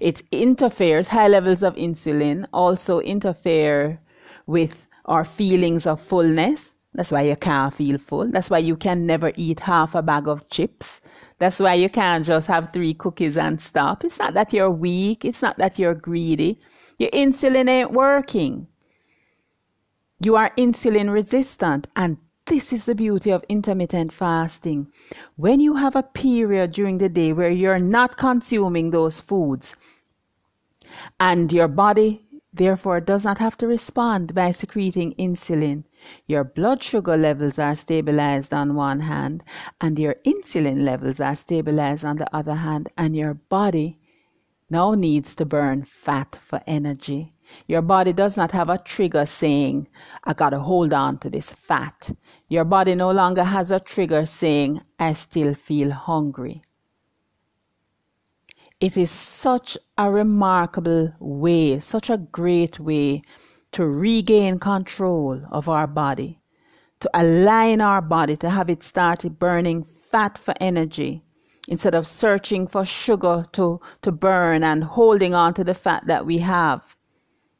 It 0.00 0.22
interferes, 0.32 1.08
high 1.08 1.28
levels 1.28 1.62
of 1.62 1.76
insulin 1.76 2.46
also 2.52 3.00
interfere 3.00 4.00
with 4.46 4.88
our 5.04 5.24
feelings 5.24 5.86
of 5.86 6.00
fullness. 6.00 6.72
That's 6.94 7.12
why 7.12 7.22
you 7.22 7.36
can't 7.36 7.74
feel 7.74 7.98
full. 7.98 8.28
That's 8.30 8.48
why 8.48 8.58
you 8.58 8.76
can 8.76 9.04
never 9.04 9.32
eat 9.36 9.60
half 9.60 9.94
a 9.94 10.02
bag 10.02 10.26
of 10.26 10.48
chips. 10.48 11.02
That's 11.38 11.60
why 11.60 11.74
you 11.74 11.88
can't 11.88 12.24
just 12.24 12.46
have 12.46 12.72
three 12.72 12.94
cookies 12.94 13.36
and 13.36 13.60
stop. 13.60 14.04
It's 14.04 14.18
not 14.18 14.34
that 14.34 14.52
you're 14.52 14.70
weak. 14.70 15.24
It's 15.24 15.42
not 15.42 15.58
that 15.58 15.78
you're 15.78 15.94
greedy. 15.94 16.60
Your 16.98 17.10
insulin 17.10 17.68
ain't 17.68 17.92
working. 17.92 18.68
You 20.20 20.36
are 20.36 20.52
insulin 20.56 21.12
resistant. 21.12 21.88
And 21.96 22.18
this 22.46 22.72
is 22.72 22.84
the 22.84 22.94
beauty 22.94 23.30
of 23.30 23.44
intermittent 23.48 24.12
fasting. 24.12 24.86
When 25.36 25.60
you 25.60 25.74
have 25.74 25.96
a 25.96 26.02
period 26.02 26.72
during 26.72 26.98
the 26.98 27.08
day 27.08 27.32
where 27.32 27.50
you're 27.50 27.78
not 27.78 28.16
consuming 28.16 28.90
those 28.90 29.18
foods 29.18 29.74
and 31.18 31.52
your 31.52 31.68
body 31.68 32.24
therefore 32.52 33.00
does 33.00 33.24
not 33.24 33.38
have 33.38 33.56
to 33.58 33.66
respond 33.66 34.34
by 34.34 34.50
secreting 34.50 35.14
insulin, 35.18 35.84
your 36.26 36.44
blood 36.44 36.82
sugar 36.82 37.16
levels 37.16 37.58
are 37.58 37.74
stabilized 37.74 38.52
on 38.52 38.74
one 38.74 39.00
hand, 39.00 39.42
and 39.80 39.98
your 39.98 40.16
insulin 40.26 40.82
levels 40.82 41.20
are 41.20 41.34
stabilized 41.34 42.04
on 42.04 42.16
the 42.16 42.36
other 42.36 42.54
hand, 42.54 42.88
and 42.96 43.16
your 43.16 43.34
body 43.34 43.98
now 44.70 44.94
needs 44.94 45.34
to 45.34 45.44
burn 45.44 45.84
fat 45.84 46.38
for 46.42 46.60
energy. 46.66 47.32
Your 47.66 47.82
body 47.82 48.12
does 48.12 48.36
not 48.36 48.52
have 48.52 48.70
a 48.70 48.78
trigger 48.78 49.26
saying, 49.26 49.86
I 50.24 50.32
gotta 50.32 50.58
hold 50.58 50.92
on 50.92 51.18
to 51.18 51.30
this 51.30 51.50
fat. 51.50 52.10
Your 52.48 52.64
body 52.64 52.94
no 52.94 53.10
longer 53.10 53.44
has 53.44 53.70
a 53.70 53.80
trigger 53.80 54.26
saying, 54.26 54.80
I 54.98 55.12
still 55.12 55.54
feel 55.54 55.90
hungry. 55.90 56.62
It 58.80 58.96
is 58.96 59.10
such 59.10 59.78
a 59.96 60.10
remarkable 60.10 61.12
way, 61.18 61.80
such 61.80 62.10
a 62.10 62.18
great 62.18 62.80
way 62.80 63.22
to 63.74 63.86
regain 63.86 64.58
control 64.58 65.40
of 65.50 65.68
our 65.68 65.86
body, 65.86 66.38
to 67.00 67.10
align 67.14 67.80
our 67.80 68.00
body, 68.00 68.36
to 68.36 68.48
have 68.48 68.70
it 68.70 68.82
start 68.82 69.22
burning 69.38 69.84
fat 69.84 70.38
for 70.38 70.54
energy 70.60 71.22
instead 71.66 71.94
of 71.94 72.06
searching 72.06 72.66
for 72.68 72.84
sugar 72.84 73.44
to, 73.52 73.80
to 74.02 74.12
burn 74.12 74.62
and 74.62 74.84
holding 74.84 75.34
on 75.34 75.52
to 75.54 75.64
the 75.64 75.74
fat 75.74 76.06
that 76.06 76.24
we 76.24 76.38
have. 76.38 76.96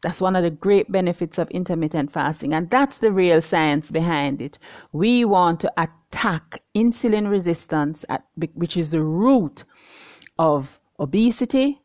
That's 0.03 0.21
one 0.21 0.37
of 0.37 0.45
the 0.45 0.51
great 0.51 0.93
benefits 0.93 1.39
of 1.39 1.51
intermittent 1.51 2.13
fasting, 2.13 2.53
and 2.53 2.71
that's 2.71 2.99
the 2.99 3.11
real 3.11 3.41
science 3.41 3.91
behind 3.91 4.41
it. 4.41 4.59
We 4.93 5.25
want 5.25 5.61
to 5.61 5.73
attack 5.79 6.63
insulin 6.77 7.29
resistance, 7.29 8.05
at, 8.09 8.25
which 8.55 8.77
is 8.77 8.91
the 8.91 9.03
root 9.03 9.65
of 10.39 10.79
obesity, 11.01 11.81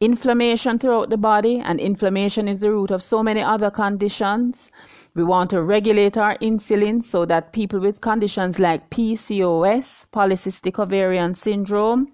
inflammation 0.00 0.78
throughout 0.78 1.10
the 1.10 1.16
body, 1.16 1.58
and 1.58 1.80
inflammation 1.80 2.46
is 2.46 2.60
the 2.60 2.70
root 2.70 2.90
of 2.90 3.02
so 3.02 3.22
many 3.22 3.42
other 3.42 3.70
conditions. 3.70 4.70
We 5.14 5.24
want 5.24 5.50
to 5.50 5.62
regulate 5.62 6.16
our 6.16 6.36
insulin 6.38 7.02
so 7.02 7.24
that 7.26 7.52
people 7.52 7.80
with 7.80 8.00
conditions 8.00 8.60
like 8.60 8.90
PCOS, 8.90 10.06
polycystic 10.12 10.78
ovarian 10.78 11.34
syndrome, 11.34 12.12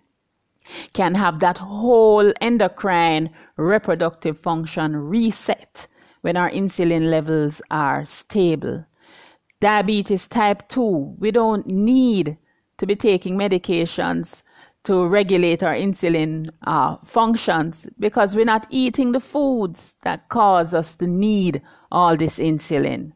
can 0.95 1.15
have 1.15 1.41
that 1.41 1.59
whole 1.59 2.33
endocrine 2.41 3.29
reproductive 3.59 4.39
function 4.39 4.97
reset 4.97 5.87
when 6.23 6.39
our 6.39 6.51
insulin 6.51 7.11
levels 7.11 7.61
are 7.71 8.07
stable. 8.07 8.87
Diabetes 9.61 10.27
type 10.27 10.67
2, 10.69 11.17
we 11.19 11.31
don't 11.31 11.67
need 11.67 12.39
to 12.79 12.87
be 12.87 12.97
taking 12.97 13.37
medications 13.37 14.43
to 14.85 15.07
regulate 15.07 15.63
our 15.63 15.75
insulin 15.75 16.49
uh, 16.67 16.97
functions 17.05 17.87
because 17.99 18.37
we're 18.37 18.45
not 18.45 18.67
eating 18.71 19.13
the 19.13 19.21
foods 19.21 19.95
that 20.03 20.29
cause 20.29 20.75
us 20.75 20.95
to 20.97 21.07
need 21.07 21.63
all 21.91 22.17
this 22.17 22.39
insulin. 22.39 23.13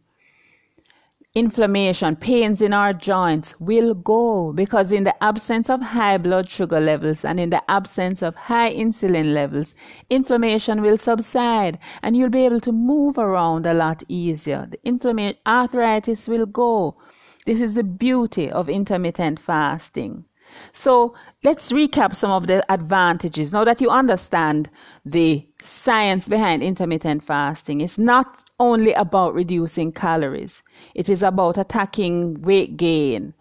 Inflammation, 1.35 2.17
pains 2.17 2.63
in 2.63 2.73
our 2.73 2.95
joints 2.95 3.55
will 3.61 3.93
go 3.95 4.51
because, 4.55 4.91
in 4.91 5.05
the 5.05 5.23
absence 5.23 5.69
of 5.69 5.81
high 5.81 6.17
blood 6.17 6.51
sugar 6.51 6.81
levels 6.81 7.23
and 7.23 7.39
in 7.39 7.51
the 7.51 7.63
absence 7.71 8.23
of 8.23 8.35
high 8.35 8.75
insulin 8.75 9.35
levels, 9.35 9.75
inflammation 10.09 10.81
will 10.81 10.97
subside 10.97 11.79
and 12.03 12.17
you'll 12.17 12.31
be 12.31 12.47
able 12.47 12.61
to 12.61 12.73
move 12.73 13.19
around 13.19 13.67
a 13.67 13.75
lot 13.75 14.03
easier. 14.09 14.67
The 14.71 14.81
inflammation, 14.85 15.37
arthritis 15.47 16.29
will 16.29 16.47
go. 16.47 16.97
This 17.45 17.61
is 17.61 17.75
the 17.75 17.85
beauty 17.85 18.51
of 18.51 18.71
intermittent 18.71 19.39
fasting. 19.39 20.25
So 20.73 21.15
let's 21.45 21.73
recap 21.73 22.15
some 22.15 22.31
of 22.31 22.47
the 22.47 22.65
advantages. 22.73 23.53
Now 23.53 23.65
that 23.65 23.81
you 23.81 23.91
understand 23.91 24.71
the 25.05 25.47
science 25.61 26.29
behind 26.29 26.63
intermittent 26.63 27.23
fasting, 27.23 27.81
it's 27.81 27.99
not 27.99 28.45
only 28.59 28.93
about 28.93 29.35
reducing 29.35 29.93
calories, 29.93 30.63
it 30.95 31.09
is 31.09 31.23
about 31.23 31.59
attacking 31.59 32.43
weight 32.43 32.77
gain 32.77 33.35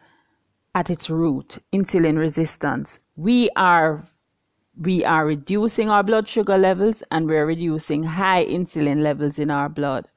at 0.76 0.90
its 0.90 1.10
root, 1.10 1.58
insulin 1.74 2.18
resistance. 2.18 3.00
We 3.16 3.50
are 3.56 4.08
we 4.80 5.04
are 5.04 5.26
reducing 5.26 5.90
our 5.90 6.04
blood 6.04 6.28
sugar 6.28 6.56
levels 6.56 7.02
and 7.10 7.26
we're 7.26 7.48
reducing 7.48 8.04
high 8.04 8.46
insulin 8.46 9.02
levels 9.02 9.40
in 9.40 9.50
our 9.50 9.70
blood. 9.70 10.08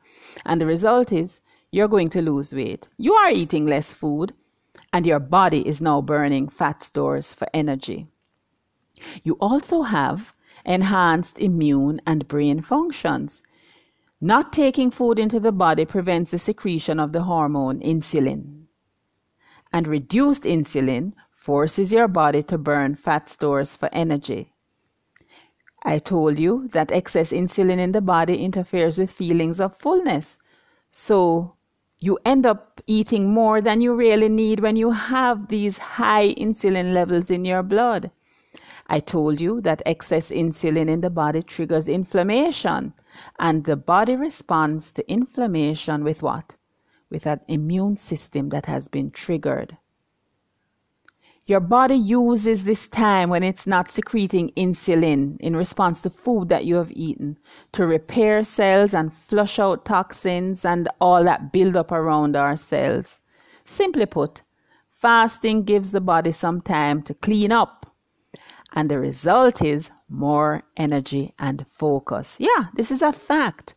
And 0.45 0.61
the 0.61 0.67
result 0.67 1.13
is 1.13 1.41
you're 1.73 1.89
going 1.89 2.11
to 2.11 2.21
lose 2.21 2.53
weight. 2.53 2.89
You 2.99 3.15
are 3.15 3.31
eating 3.31 3.65
less 3.65 3.93
food, 3.93 4.35
and 4.93 5.07
your 5.07 5.21
body 5.21 5.67
is 5.67 5.81
now 5.81 6.01
burning 6.01 6.49
fat 6.49 6.83
stores 6.83 7.33
for 7.33 7.49
energy. 7.55 8.07
You 9.23 9.37
also 9.41 9.83
have 9.83 10.35
enhanced 10.65 11.39
immune 11.39 12.01
and 12.07 12.29
brain 12.29 12.61
functions. 12.61 13.43
Not 14.21 14.53
taking 14.53 14.91
food 14.91 15.19
into 15.19 15.41
the 15.41 15.53
body 15.53 15.85
prevents 15.85 16.31
the 16.31 16.39
secretion 16.39 17.01
of 17.01 17.13
the 17.13 17.23
hormone 17.23 17.81
insulin. 17.81 18.65
And 19.73 19.87
reduced 19.87 20.43
insulin 20.43 21.15
forces 21.31 21.93
your 21.93 22.09
body 22.09 22.43
to 22.43 22.59
burn 22.59 22.97
fat 22.97 23.29
stores 23.29 23.77
for 23.77 23.89
energy. 23.93 24.53
I 25.83 25.99
told 25.99 26.39
you 26.39 26.69
that 26.73 26.93
excess 26.93 27.33
insulin 27.33 27.79
in 27.79 27.93
the 27.93 28.03
body 28.03 28.45
interferes 28.45 28.99
with 28.99 29.11
feelings 29.11 29.61
of 29.61 29.75
fullness. 29.75 30.37
So 30.91 31.55
you 32.01 32.19
end 32.25 32.47
up 32.47 32.81
eating 32.87 33.31
more 33.31 33.61
than 33.61 33.81
you 33.81 33.95
really 33.95 34.29
need 34.29 34.61
when 34.61 34.75
you 34.75 34.91
have 34.91 35.49
these 35.49 35.77
high 35.77 36.35
insulin 36.35 36.95
levels 36.95 37.31
in 37.31 37.45
your 37.45 37.63
blood. 37.63 38.11
I 38.87 39.01
told 39.01 39.41
you 39.41 39.61
that 39.61 39.83
excess 39.87 40.31
insulin 40.31 40.89
in 40.89 41.03
the 41.03 41.11
body 41.11 41.43
triggers 41.43 41.89
inflammation, 41.89 42.95
and 43.39 43.65
the 43.65 43.77
body 43.77 44.17
responds 44.17 44.91
to 44.93 45.09
inflammation 45.13 46.03
with 46.03 46.23
what? 46.23 46.57
With 47.11 47.27
an 47.27 47.41
immune 47.47 47.97
system 47.97 48.49
that 48.49 48.67
has 48.67 48.89
been 48.89 49.11
triggered. 49.11 49.77
Your 51.51 51.59
body 51.59 51.97
uses 51.97 52.63
this 52.63 52.87
time 52.87 53.29
when 53.29 53.43
it's 53.43 53.67
not 53.67 53.91
secreting 53.91 54.53
insulin 54.57 55.37
in 55.41 55.57
response 55.57 56.01
to 56.01 56.09
food 56.09 56.49
that 56.49 56.65
you 56.65 56.77
have 56.77 56.93
eaten 56.93 57.37
to 57.73 57.85
repair 57.85 58.45
cells 58.45 58.95
and 58.95 59.13
flush 59.13 59.59
out 59.59 59.85
toxins 59.85 60.65
and 60.65 60.89
all 61.01 61.25
that 61.25 61.51
build 61.51 61.77
up 61.77 61.91
around 61.91 62.37
our 62.37 62.57
cells. 62.57 63.19
Simply 63.65 64.07
put, 64.07 64.43
fasting 64.93 65.65
gives 65.65 65.91
the 65.91 66.01
body 66.01 66.31
some 66.31 66.61
time 66.61 67.03
to 67.03 67.15
clean 67.15 67.51
up. 67.51 67.97
And 68.73 68.89
the 68.89 69.01
result 69.01 69.61
is 69.61 69.91
more 70.09 70.63
energy 70.77 71.35
and 71.41 71.67
focus. 71.69 72.37
Yeah, 72.39 72.67
this 72.75 72.93
is 72.93 73.03
a 73.03 73.13
fact. 73.13 73.75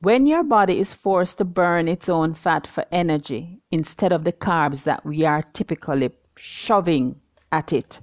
When 0.00 0.26
your 0.26 0.42
body 0.42 0.80
is 0.80 0.92
forced 0.92 1.38
to 1.38 1.44
burn 1.44 1.86
its 1.86 2.08
own 2.08 2.34
fat 2.34 2.66
for 2.66 2.84
energy 2.90 3.60
instead 3.70 4.12
of 4.12 4.24
the 4.24 4.32
carbs 4.32 4.82
that 4.82 5.06
we 5.06 5.24
are 5.24 5.42
typically 5.52 6.10
shoving 6.36 7.20
at 7.52 7.72
it. 7.72 8.00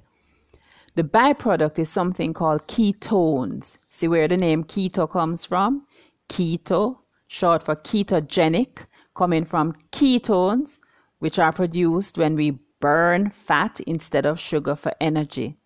The 0.94 1.02
byproduct 1.02 1.78
is 1.78 1.88
something 1.88 2.34
called 2.34 2.66
ketones. 2.68 3.78
See 3.88 4.08
where 4.08 4.28
the 4.28 4.36
name 4.36 4.64
keto 4.64 5.08
comes 5.08 5.44
from? 5.44 5.86
Keto, 6.28 6.98
short 7.28 7.62
for 7.62 7.76
ketogenic, 7.76 8.86
coming 9.14 9.44
from 9.44 9.74
ketones, 9.90 10.78
which 11.18 11.38
are 11.38 11.52
produced 11.52 12.18
when 12.18 12.34
we 12.34 12.58
burn 12.80 13.30
fat 13.30 13.80
instead 13.80 14.26
of 14.26 14.38
sugar 14.38 14.76
for 14.76 14.92
energy. 15.00 15.56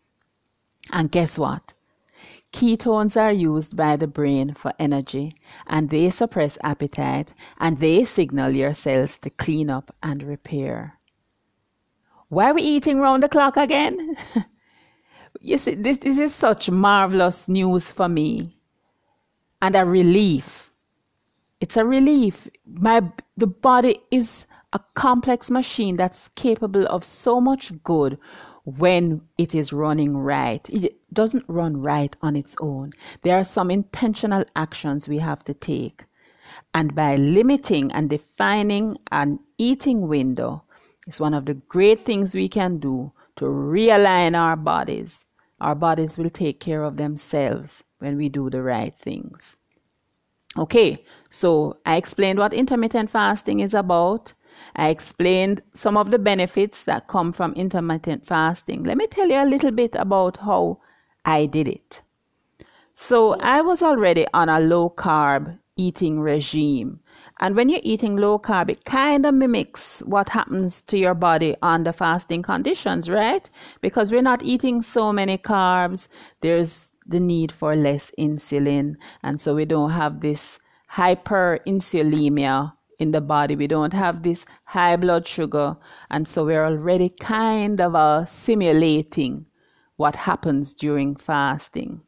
And 0.93 1.11
guess 1.11 1.39
what? 1.39 1.73
Ketones 2.53 3.21
are 3.21 3.33
used 3.33 3.77
by 3.77 3.97
the 3.97 4.07
brain 4.07 4.55
for 4.55 4.73
energy 4.79 5.35
and 5.67 5.91
they 5.91 6.09
suppress 6.11 6.57
appetite 6.63 7.35
and 7.59 7.81
they 7.81 8.05
signal 8.05 8.53
your 8.53 8.73
cells 8.73 9.19
to 9.19 9.31
clean 9.31 9.69
up 9.69 9.95
and 10.03 10.23
repair. 10.23 10.99
Why 12.29 12.51
are 12.51 12.55
we 12.55 12.63
eating 12.63 12.99
round 12.99 13.23
the 13.23 13.29
clock 13.29 13.57
again? 13.57 14.17
you 15.41 15.59
see, 15.59 15.75
this, 15.75 15.99
this 15.99 16.19
is 16.19 16.35
such 16.35 16.71
marvelous 16.71 17.49
news 17.49 17.91
for 17.91 18.09
me 18.09 18.57
and 19.63 19.77
a 19.77 19.85
relief. 19.85 20.73
It's 21.61 21.77
a 21.77 21.85
relief. 21.85 22.49
My 22.67 23.03
the 23.37 23.47
body 23.47 24.01
is 24.11 24.47
a 24.73 24.81
complex 24.95 25.51
machine 25.51 25.97
that's 25.97 26.29
capable 26.35 26.87
of 26.87 27.05
so 27.05 27.41
much 27.41 27.73
good 27.83 28.19
when 28.65 29.23
it 29.39 29.55
is 29.55 29.73
running 29.73 30.17
right. 30.17 30.69
It 30.69 30.99
doesn't 31.13 31.45
run 31.49 31.77
right 31.81 32.15
on 32.21 32.37
its 32.37 32.57
own. 32.61 32.91
There 33.23 33.39
are 33.39 33.45
some 33.45 33.71
intentional 33.71 34.45
actions 34.57 35.09
we 35.09 35.19
have 35.19 35.45
to 35.45 35.55
take. 35.55 36.05
And 36.75 36.95
by 36.95 37.17
limiting 37.17 37.93
and 37.93 38.11
defining 38.11 38.99
an 39.13 39.39
eating 39.57 40.09
window, 40.09 40.65
it's 41.07 41.21
one 41.21 41.35
of 41.35 41.47
the 41.47 41.55
great 41.55 42.01
things 42.01 42.35
we 42.35 42.49
can 42.49 42.79
do 42.79 43.13
to 43.37 43.45
realign 43.45 44.37
our 44.37 44.57
bodies. 44.57 45.25
Our 45.61 45.75
bodies 45.75 46.19
will 46.19 46.31
take 46.31 46.61
care 46.61 46.83
of 46.83 46.97
themselves 46.97 47.85
when 47.99 48.17
we 48.17 48.29
do 48.29 48.51
the 48.51 48.63
right 48.63 48.95
things. 48.95 49.57
Okay, 50.59 51.05
so 51.29 51.77
I 51.85 51.97
explained 51.97 52.39
what 52.39 52.55
intermittent 52.55 53.11
fasting 53.11 53.61
is 53.61 53.75
about. 53.75 54.33
I 54.75 54.89
explained 54.89 55.63
some 55.75 55.97
of 55.97 56.11
the 56.11 56.19
benefits 56.19 56.85
that 56.85 57.09
come 57.09 57.31
from 57.31 57.53
intermittent 57.53 58.25
fasting. 58.25 58.83
Let 58.85 58.97
me 58.97 59.07
tell 59.07 59.29
you 59.29 59.43
a 59.43 59.45
little 59.45 59.71
bit 59.71 59.95
about 59.95 60.39
how 60.39 60.81
I 61.25 61.47
did 61.47 61.69
it. 61.69 62.03
So, 62.95 63.35
I 63.41 63.61
was 63.61 63.83
already 63.83 64.27
on 64.33 64.49
a 64.49 64.61
low 64.61 64.89
carb 64.89 65.59
eating 65.77 66.19
regime. 66.19 67.01
And 67.39 67.55
when 67.55 67.69
you're 67.69 67.81
eating 67.83 68.17
low 68.17 68.39
carb, 68.39 68.71
it 68.71 68.85
kind 68.85 69.27
of 69.27 69.35
mimics 69.35 70.01
what 70.01 70.31
happens 70.31 70.81
to 70.83 70.97
your 70.97 71.15
body 71.15 71.55
under 71.61 71.93
fasting 71.93 72.43
conditions, 72.43 73.11
right? 73.11 73.49
Because 73.83 74.11
we're 74.11 74.23
not 74.23 74.43
eating 74.43 74.81
so 74.81 75.13
many 75.13 75.37
carbs, 75.37 76.09
there's 76.41 76.91
the 77.07 77.21
need 77.21 77.53
for 77.53 77.77
less 77.77 78.11
insulin. 78.19 78.97
And 79.23 79.39
so 79.39 79.55
we 79.55 79.65
don't 79.67 79.91
have 79.91 80.21
this 80.21 80.59
hyperinsulinemia 80.93 82.73
in 82.99 83.11
the 83.11 83.21
body. 83.21 83.55
We 83.55 83.67
don't 83.67 83.93
have 83.93 84.23
this 84.23 84.47
high 84.65 84.97
blood 84.97 85.27
sugar. 85.27 85.77
And 86.11 86.27
so 86.27 86.45
we're 86.45 86.65
already 86.65 87.11
kind 87.11 87.81
of 87.81 87.95
uh, 87.95 88.25
simulating 88.25 89.47
what 89.97 90.15
happens 90.15 90.75
during 90.75 91.17
fasting. 91.17 92.01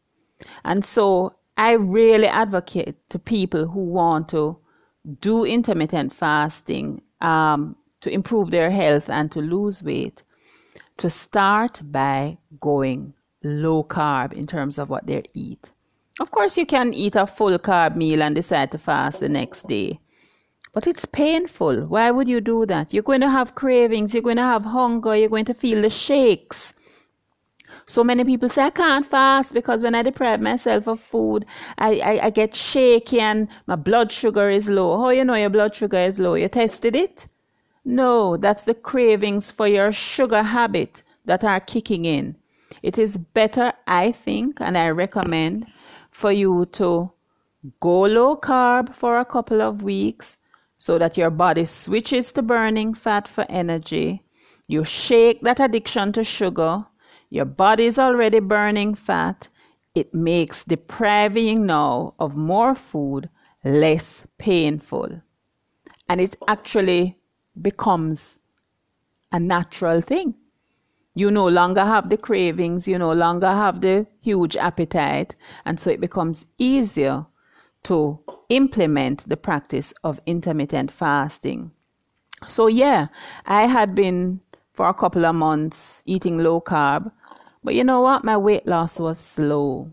And 0.65 0.85
so 0.85 1.35
I 1.57 1.73
really 1.73 2.27
advocate 2.27 2.97
to 3.11 3.19
people 3.19 3.67
who 3.67 3.85
want 3.85 4.29
to 4.31 4.59
do 5.21 5.45
intermittent 5.45 6.13
fasting 6.13 7.03
um, 7.21 7.77
to 8.01 8.11
improve 8.11 8.51
their 8.51 8.71
health 8.71 9.09
and 9.09 9.31
to 9.33 9.41
lose 9.41 9.83
weight 9.83 10.23
to 10.99 11.09
start 11.09 11.81
by 11.85 12.37
going 12.61 13.15
low 13.43 13.85
carb 13.85 14.33
in 14.33 14.47
terms 14.47 14.79
of 14.79 14.91
what 14.91 15.07
they 15.07 15.23
eat. 15.33 15.71
Of 16.21 16.31
course, 16.33 16.59
you 16.59 16.67
can 16.67 16.93
eat 16.93 17.15
a 17.15 17.27
full 17.27 17.57
carb 17.59 17.97
meal 17.97 18.23
and 18.23 18.35
decide 18.35 18.73
to 18.73 18.79
fast 18.79 19.21
the 19.21 19.29
next 19.29 19.69
day. 19.69 20.01
But 20.73 20.87
it's 20.87 21.05
painful. 21.05 21.87
Why 21.87 22.11
would 22.11 22.29
you 22.29 22.41
do 22.41 22.67
that? 22.67 22.93
You're 22.93 23.05
going 23.05 23.21
to 23.21 23.31
have 23.31 23.55
cravings, 23.55 24.13
you're 24.13 24.23
going 24.23 24.37
to 24.37 24.43
have 24.43 24.65
hunger, 24.65 25.17
you're 25.17 25.29
going 25.29 25.45
to 25.47 25.55
feel 25.55 25.83
the 25.83 25.91
shakes. 25.91 26.73
So 27.89 28.05
many 28.05 28.23
people 28.23 28.51
say, 28.51 28.65
I 28.65 28.71
can't 28.71 29.07
fast 29.07 29.55
because 29.55 29.83
when 29.83 29.95
I 29.95 30.03
deprive 30.03 30.43
myself 30.43 30.87
of 30.87 31.01
food, 31.01 31.47
I, 31.79 32.01
I, 32.01 32.27
I 32.27 32.31
get 32.31 32.55
shaky 32.55 33.19
and 33.19 33.49
my 33.67 33.77
blood 33.77 34.13
sugar 34.13 34.51
is 34.51 34.69
low. 34.69 35.01
How 35.01 35.09
you 35.09 35.25
know 35.25 35.35
your 35.35 35.49
blood 35.49 35.75
sugar 35.75 35.97
is 35.97 36.19
low? 36.19 36.35
You 36.35 36.49
tested 36.49 36.95
it? 36.95 37.27
No, 37.87 38.37
that's 38.37 38.67
the 38.67 38.75
cravings 38.75 39.51
for 39.51 39.67
your 39.67 39.91
sugar 39.91 40.43
habit 40.43 41.03
that 41.25 41.43
are 41.45 41.61
kicking 41.61 42.05
in. 42.05 42.37
It 42.83 42.99
is 42.99 43.17
better, 43.17 43.73
I 43.87 44.13
think, 44.13 44.61
and 44.61 44.77
I 44.77 44.91
recommend 44.91 45.67
for 46.11 46.31
you 46.31 46.67
to 46.73 47.11
go 47.81 48.03
low 48.03 48.37
carb 48.37 48.95
for 48.95 49.19
a 49.19 49.25
couple 49.25 49.63
of 49.63 49.83
weeks 49.83 50.37
so 50.77 50.99
that 50.99 51.17
your 51.17 51.31
body 51.31 51.65
switches 51.65 52.33
to 52.33 52.43
burning 52.43 52.93
fat 52.93 53.27
for 53.27 53.47
energy. 53.49 54.23
You 54.67 54.85
shake 54.85 55.41
that 55.41 55.59
addiction 55.59 56.13
to 56.13 56.23
sugar 56.23 56.85
your 57.31 57.45
body 57.45 57.85
is 57.85 57.99
already 57.99 58.41
burning 58.41 58.95
fat. 58.95 59.49
It 59.95 60.15
makes 60.15 60.65
depriving 60.65 61.67
now 61.67 62.15
of 62.19 62.37
more 62.37 62.75
food 62.75 63.29
less 63.65 64.25
painful. 64.39 65.23
And 66.09 66.21
it 66.21 66.37
actually 66.47 67.19
becomes 67.61 68.39
a 69.33 69.39
natural 69.39 70.01
thing. 70.01 70.35
You 71.15 71.31
no 71.31 71.49
longer 71.49 71.85
have 71.85 72.09
the 72.09 72.17
cravings, 72.17 72.87
you 72.87 72.99
no 72.99 73.13
longer 73.13 73.49
have 73.49 73.81
the 73.81 74.07
huge 74.21 74.57
appetite, 74.57 75.35
and 75.65 75.79
so 75.79 75.91
it 75.91 76.01
becomes 76.01 76.47
easier 76.59 77.27
to 77.85 78.21
implement 78.49 79.29
the 79.29 79.37
practice 79.37 79.93
of 80.05 80.21
intermittent 80.27 80.91
fasting. 80.93 81.73
So, 82.47 82.69
yeah, 82.69 83.07
I 83.47 83.67
had 83.67 83.95
been 83.95 84.41
for 84.73 84.89
a 84.89 84.95
couple 84.95 85.27
of 85.27 85.35
months 85.35 86.05
eating 86.07 86.39
low 86.39 86.61
carb, 86.61 87.11
but 87.63 87.75
you 87.75 87.85
know 87.85 88.01
what? 88.01 88.25
My 88.25 88.37
weight 88.37 88.67
loss 88.67 88.99
was 88.99 89.19
slow. 89.19 89.91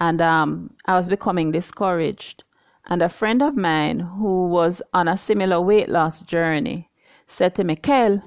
And 0.00 0.20
um, 0.20 0.74
I 0.86 0.94
was 0.94 1.08
becoming 1.08 1.50
discouraged. 1.50 2.44
And 2.86 3.00
a 3.02 3.08
friend 3.08 3.42
of 3.42 3.56
mine 3.56 4.00
who 4.00 4.46
was 4.48 4.82
on 4.92 5.08
a 5.08 5.16
similar 5.16 5.60
weight 5.60 5.88
loss 5.88 6.20
journey 6.22 6.90
said 7.26 7.54
to 7.54 7.64
me, 7.64 7.76
Kel, 7.76 8.22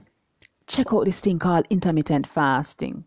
check 0.65 0.93
out 0.93 1.05
this 1.05 1.19
thing 1.19 1.39
called 1.39 1.65
intermittent 1.69 2.25
fasting. 2.27 3.05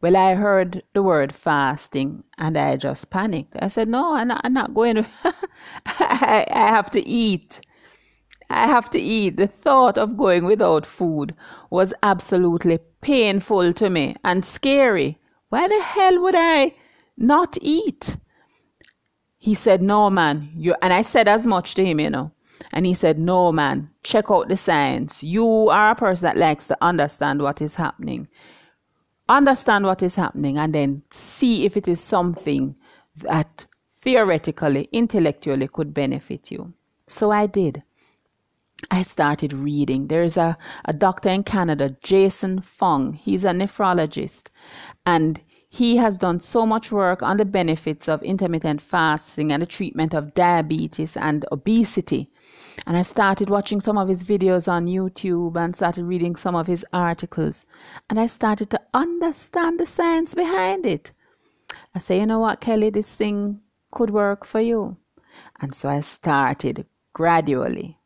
Well, 0.00 0.16
I 0.16 0.34
heard 0.34 0.82
the 0.94 1.02
word 1.02 1.32
fasting 1.32 2.24
and 2.38 2.56
I 2.56 2.76
just 2.76 3.10
panicked. 3.10 3.54
I 3.60 3.68
said, 3.68 3.88
No, 3.88 4.14
I'm 4.14 4.28
not, 4.28 4.40
I'm 4.44 4.52
not 4.52 4.74
going 4.74 4.96
to. 4.96 5.06
I, 5.86 6.46
I 6.50 6.68
have 6.68 6.90
to 6.92 7.06
eat. 7.06 7.60
I 8.50 8.66
have 8.66 8.90
to 8.90 8.98
eat. 8.98 9.36
The 9.36 9.46
thought 9.46 9.96
of 9.98 10.16
going 10.16 10.44
without 10.44 10.84
food 10.84 11.34
was 11.70 11.94
absolutely 12.02 12.80
painful 13.02 13.72
to 13.74 13.90
me 13.90 14.16
and 14.24 14.44
scary. 14.44 15.18
Why 15.50 15.68
the 15.68 15.82
hell 15.82 16.20
would 16.22 16.34
I 16.36 16.74
not 17.18 17.58
eat? 17.60 18.16
He 19.38 19.54
said, 19.54 19.82
No, 19.82 20.08
man. 20.08 20.50
You 20.56 20.74
and 20.80 20.92
I 20.92 21.02
said 21.02 21.28
as 21.28 21.46
much 21.46 21.74
to 21.74 21.84
him, 21.84 22.00
you 22.00 22.08
know. 22.08 22.32
And 22.72 22.86
he 22.86 22.94
said, 22.94 23.18
No, 23.18 23.52
man, 23.52 23.90
check 24.02 24.30
out 24.30 24.48
the 24.48 24.56
science. 24.56 25.22
You 25.22 25.68
are 25.68 25.90
a 25.90 25.94
person 25.94 26.24
that 26.24 26.36
likes 26.36 26.68
to 26.68 26.78
understand 26.80 27.42
what 27.42 27.60
is 27.60 27.74
happening. 27.74 28.28
Understand 29.28 29.84
what 29.84 30.02
is 30.02 30.14
happening 30.14 30.58
and 30.58 30.74
then 30.74 31.02
see 31.10 31.64
if 31.64 31.76
it 31.76 31.88
is 31.88 32.00
something 32.00 32.74
that 33.16 33.66
theoretically, 34.00 34.88
intellectually 34.92 35.68
could 35.68 35.94
benefit 35.94 36.50
you. 36.50 36.72
So 37.06 37.30
I 37.30 37.46
did. 37.46 37.82
I 38.90 39.02
started 39.02 39.52
reading. 39.52 40.08
There's 40.08 40.36
a, 40.36 40.56
a 40.84 40.92
doctor 40.92 41.30
in 41.30 41.44
Canada, 41.44 41.96
Jason 42.02 42.60
Fung. 42.60 43.14
He's 43.14 43.44
a 43.44 43.50
nephrologist 43.50 44.48
and 45.06 45.40
he 45.68 45.96
has 45.96 46.18
done 46.18 46.38
so 46.38 46.66
much 46.66 46.92
work 46.92 47.22
on 47.22 47.38
the 47.38 47.46
benefits 47.46 48.06
of 48.06 48.22
intermittent 48.22 48.82
fasting 48.82 49.50
and 49.50 49.62
the 49.62 49.66
treatment 49.66 50.12
of 50.12 50.34
diabetes 50.34 51.16
and 51.16 51.46
obesity. 51.50 52.30
And 52.86 52.96
I 52.96 53.02
started 53.02 53.48
watching 53.48 53.80
some 53.80 53.96
of 53.96 54.08
his 54.08 54.22
videos 54.22 54.70
on 54.70 54.86
YouTube 54.86 55.56
and 55.56 55.74
started 55.74 56.04
reading 56.04 56.36
some 56.36 56.54
of 56.54 56.66
his 56.66 56.84
articles. 56.92 57.64
And 58.10 58.20
I 58.20 58.26
started 58.26 58.68
to 58.70 58.80
understand 58.92 59.80
the 59.80 59.86
science 59.86 60.34
behind 60.34 60.84
it. 60.84 61.12
I 61.94 62.00
say, 62.00 62.20
you 62.20 62.26
know 62.26 62.40
what, 62.40 62.60
Kelly, 62.60 62.90
this 62.90 63.10
thing 63.10 63.60
could 63.92 64.10
work 64.10 64.44
for 64.44 64.60
you. 64.60 64.98
And 65.60 65.74
so 65.74 65.88
I 65.88 66.02
started 66.02 66.84
gradually. 67.14 67.98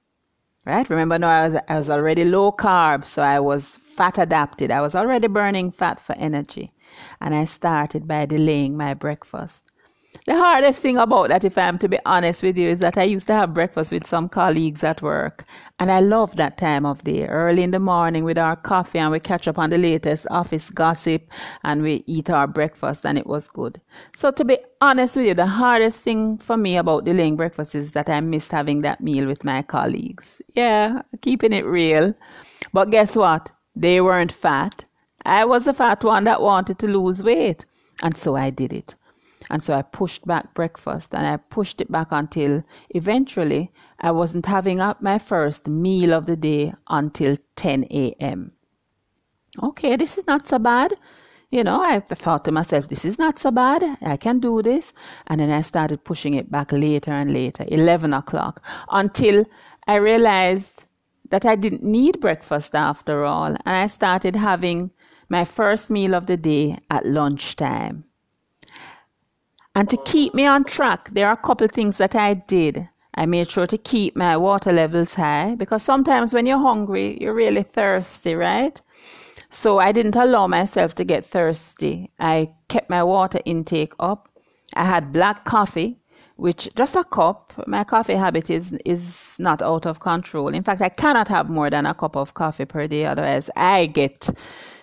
Right? 0.67 0.89
Remember 0.91 1.17
no, 1.19 1.29
I 1.29 1.49
was, 1.49 1.59
I 1.69 1.77
was 1.77 1.91
already 1.91 2.25
low 2.25 2.51
carb, 2.51 3.07
so 3.07 3.23
I 3.23 3.39
was 3.39 3.77
fat 3.77 4.19
adapted. 4.19 4.73
I 4.73 4.81
was 4.81 4.97
already 4.97 5.29
burning 5.29 5.71
fat 5.71 6.01
for 6.01 6.15
energy. 6.17 6.73
And 7.21 7.35
I 7.35 7.45
started 7.45 8.09
by 8.09 8.27
delaying 8.27 8.77
my 8.77 8.95
breakfast. 8.95 9.71
The 10.25 10.35
hardest 10.35 10.81
thing 10.81 10.97
about 10.97 11.29
that, 11.29 11.45
if 11.45 11.59
I'm 11.59 11.79
to 11.79 11.89
be 11.89 11.99
honest 12.07 12.43
with 12.43 12.57
you, 12.57 12.71
is 12.71 12.81
that 12.81 12.99
I 12.99 13.05
used 13.05 13.27
to 13.29 13.35
have 13.35 13.55
breakfast 13.55 13.93
with 13.93 14.07
some 14.07 14.29
colleagues 14.29 14.83
at 14.83 15.03
work. 15.03 15.45
And 15.79 15.91
I 15.93 16.01
love 16.01 16.37
that 16.37 16.59
time 16.59 16.87
of 16.87 17.05
day, 17.05 17.27
early 17.27 17.63
in 17.63 17.71
the 17.71 17.79
morning 17.79 18.25
with 18.25 18.39
our 18.39 18.57
coffee, 18.57 18.99
and 18.99 19.13
we 19.13 19.21
catch 19.21 19.47
up 19.47 19.59
on 19.59 19.71
the 19.71 19.79
latest 19.79 20.27
office 20.31 20.71
gossip 20.71 21.23
and 21.65 21.83
we 21.83 22.03
eat 22.07 22.31
our 22.31 22.47
breakfast, 22.47 23.05
and 23.05 23.19
it 23.19 23.27
was 23.27 23.47
good. 23.47 23.81
So, 24.15 24.31
to 24.31 24.45
be 24.45 24.59
honest 24.81 25.17
with 25.17 25.27
you, 25.27 25.35
the 25.35 25.47
hardest 25.47 26.03
thing 26.03 26.39
for 26.39 26.57
me 26.57 26.77
about 26.77 27.05
delaying 27.05 27.37
breakfast 27.37 27.75
is 27.75 27.93
that 27.93 28.09
I 28.09 28.21
missed 28.21 28.51
having 28.51 28.81
that 28.83 29.01
meal 29.01 29.27
with 29.27 29.45
my 29.45 29.63
colleagues. 29.63 30.41
Yeah, 30.55 31.03
keeping 31.21 31.53
it 31.53 31.67
real. 31.67 32.15
But 32.73 32.91
guess 32.91 33.17
what? 33.17 33.51
They 33.75 34.01
weren't 34.01 34.33
fat. 34.33 34.85
I 35.25 35.45
was 35.45 35.65
the 35.67 35.75
fat 35.75 36.03
one 36.03 36.25
that 36.25 36.41
wanted 36.41 36.79
to 36.79 36.87
lose 36.87 37.23
weight. 37.23 37.65
And 38.03 38.17
so 38.17 38.37
I 38.37 38.51
did 38.51 38.73
it. 38.73 38.95
And 39.51 39.63
so 39.63 39.75
I 39.75 39.83
pushed 39.83 40.27
back 40.27 40.55
breakfast 40.55 41.15
and 41.15 41.27
I 41.27 41.37
pushed 41.37 41.81
it 41.81 41.91
back 41.91 42.09
until 42.11 42.63
eventually 42.91 43.73
I 44.01 44.11
wasn't 44.11 44.47
having 44.47 44.81
up 44.81 45.01
my 45.01 45.19
first 45.19 45.69
meal 45.69 46.13
of 46.13 46.27
the 46.27 46.37
day 46.37 46.75
until 46.89 47.37
10 47.55 47.85
a.m. 47.85 48.53
Okay, 49.63 49.97
this 49.97 50.19
is 50.19 50.27
not 50.27 50.49
so 50.49 50.59
bad. 50.59 50.95
You 51.51 51.63
know, 51.63 51.81
I 51.81 52.01
thought 52.01 52.45
to 52.47 52.53
myself, 52.53 52.89
this 52.89 53.05
is 53.05 53.19
not 53.19 53.39
so 53.39 53.53
bad. 53.53 53.85
I 54.03 54.17
can 54.17 54.41
do 54.41 54.63
this. 54.63 54.93
And 55.29 55.41
then 55.41 55.51
I 55.51 55.61
started 55.61 56.03
pushing 56.03 56.35
it 56.35 56.51
back 56.51 56.73
later 56.73 57.13
and 57.13 57.33
later, 57.33 57.65
11 57.69 58.13
o'clock, 58.13 58.67
until 58.91 59.45
I 59.87 59.95
realized 59.95 60.85
that 61.31 61.45
I 61.45 61.55
didn't 61.55 61.85
need 61.85 62.21
breakfast 62.21 62.75
after 62.75 63.25
all. 63.25 63.57
And 63.65 63.77
I 63.77 63.87
started 63.87 64.35
having 64.35 64.91
my 65.29 65.45
first 65.45 65.91
meal 65.91 66.15
of 66.15 66.27
the 66.27 66.37
day 66.37 66.79
at 66.91 67.07
lunchtime. 67.07 68.06
And 69.77 69.91
to 69.91 69.99
keep 69.99 70.33
me 70.33 70.47
on 70.47 70.65
track, 70.65 71.11
there 71.13 71.27
are 71.29 71.35
a 71.35 71.47
couple 71.49 71.69
things 71.69 71.99
that 71.99 72.15
I 72.15 72.33
did. 72.33 72.89
I 73.15 73.27
made 73.27 73.51
sure 73.51 73.67
to 73.67 73.77
keep 73.77 74.17
my 74.17 74.35
water 74.35 74.73
levels 74.73 75.13
high 75.13 75.55
because 75.55 75.83
sometimes 75.83 76.33
when 76.33 76.47
you're 76.47 76.57
hungry, 76.57 77.19
you're 77.21 77.35
really 77.35 77.63
thirsty, 77.63 78.35
right? 78.35 78.81
So 79.51 79.79
I 79.79 79.93
didn't 79.93 80.17
allow 80.17 80.47
myself 80.47 80.95
to 80.95 81.05
get 81.05 81.27
thirsty. 81.27 82.11
I 82.19 82.53
kept 82.69 82.89
my 82.89 83.03
water 83.03 83.41
intake 83.45 83.93
up. 84.01 84.31
I 84.73 84.87
had 84.87 85.13
black 85.13 85.45
coffee, 85.45 85.99
which 86.37 86.71
just 86.75 86.97
a 86.97 87.05
cup. 87.05 87.53
My 87.67 87.85
coffee 87.85 88.15
habit 88.15 88.49
is 88.49 88.73
is 88.87 89.37
not 89.39 89.61
out 89.61 89.85
of 89.85 90.01
control. 90.01 90.49
In 90.49 90.63
fact, 90.63 90.81
I 90.81 90.89
cannot 90.89 91.29
have 91.29 91.51
more 91.51 91.69
than 91.69 91.85
a 91.85 91.93
cup 91.93 92.17
of 92.17 92.33
coffee 92.33 92.65
per 92.65 92.87
day, 92.87 93.05
otherwise 93.05 93.51
I 93.57 93.85
get 93.85 94.31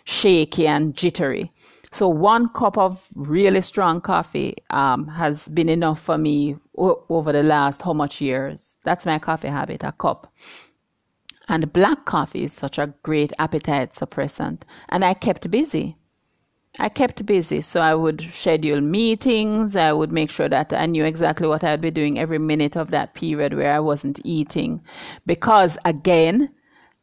shaky 0.06 0.68
and 0.68 0.96
jittery. 0.96 1.50
So 1.94 2.08
one 2.08 2.50
cup 2.50 2.76
of 2.76 3.08
really 3.14 3.62
strong 3.62 4.02
coffee 4.02 4.56
um, 4.72 5.08
has 5.10 5.48
been 5.50 5.70
enough 5.70 6.02
for 6.02 6.18
me 6.18 6.56
o- 6.76 7.06
over 7.08 7.32
the 7.32 7.44
last 7.44 7.84
how 7.84 7.94
much 7.94 8.20
years? 8.20 8.78
That's 8.84 9.06
my 9.06 9.20
coffee 9.20 9.50
habit, 9.50 9.84
a 9.84 9.92
cup. 9.92 10.34
And 11.48 11.72
black 11.72 12.06
coffee 12.06 12.46
is 12.46 12.54
such 12.54 12.80
a 12.80 12.92
great 13.04 13.32
appetite 13.38 13.92
suppressant. 13.92 14.64
And 14.90 15.06
I 15.06 15.14
kept 15.14 15.52
busy. 15.52 15.96
I 16.80 16.90
kept 16.90 17.28
busy, 17.28 17.62
so 17.62 17.80
I 17.80 17.94
would 17.94 18.28
schedule 18.32 18.82
meetings. 18.82 19.76
I 19.76 19.94
would 19.94 20.12
make 20.12 20.32
sure 20.32 20.50
that 20.50 20.74
I 20.74 20.88
knew 20.88 21.06
exactly 21.06 21.46
what 21.46 21.64
I'd 21.64 21.82
be 21.82 21.92
doing 21.92 22.18
every 22.18 22.40
minute 22.40 22.76
of 22.76 22.90
that 22.90 23.14
period 23.14 23.54
where 23.54 23.76
I 23.76 23.80
wasn't 23.80 24.20
eating. 24.24 24.82
Because 25.28 25.78
again, 25.86 26.50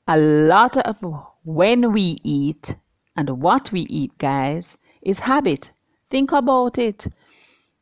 a 0.08 0.18
lot 0.18 0.76
of 0.78 0.96
when 1.44 1.92
we 1.92 2.18
eat 2.24 2.74
and 3.20 3.42
what 3.42 3.70
we 3.70 3.82
eat, 3.82 4.16
guys, 4.16 4.78
is 5.02 5.18
habit. 5.18 5.72
Think 6.08 6.32
about 6.32 6.78
it. 6.78 7.06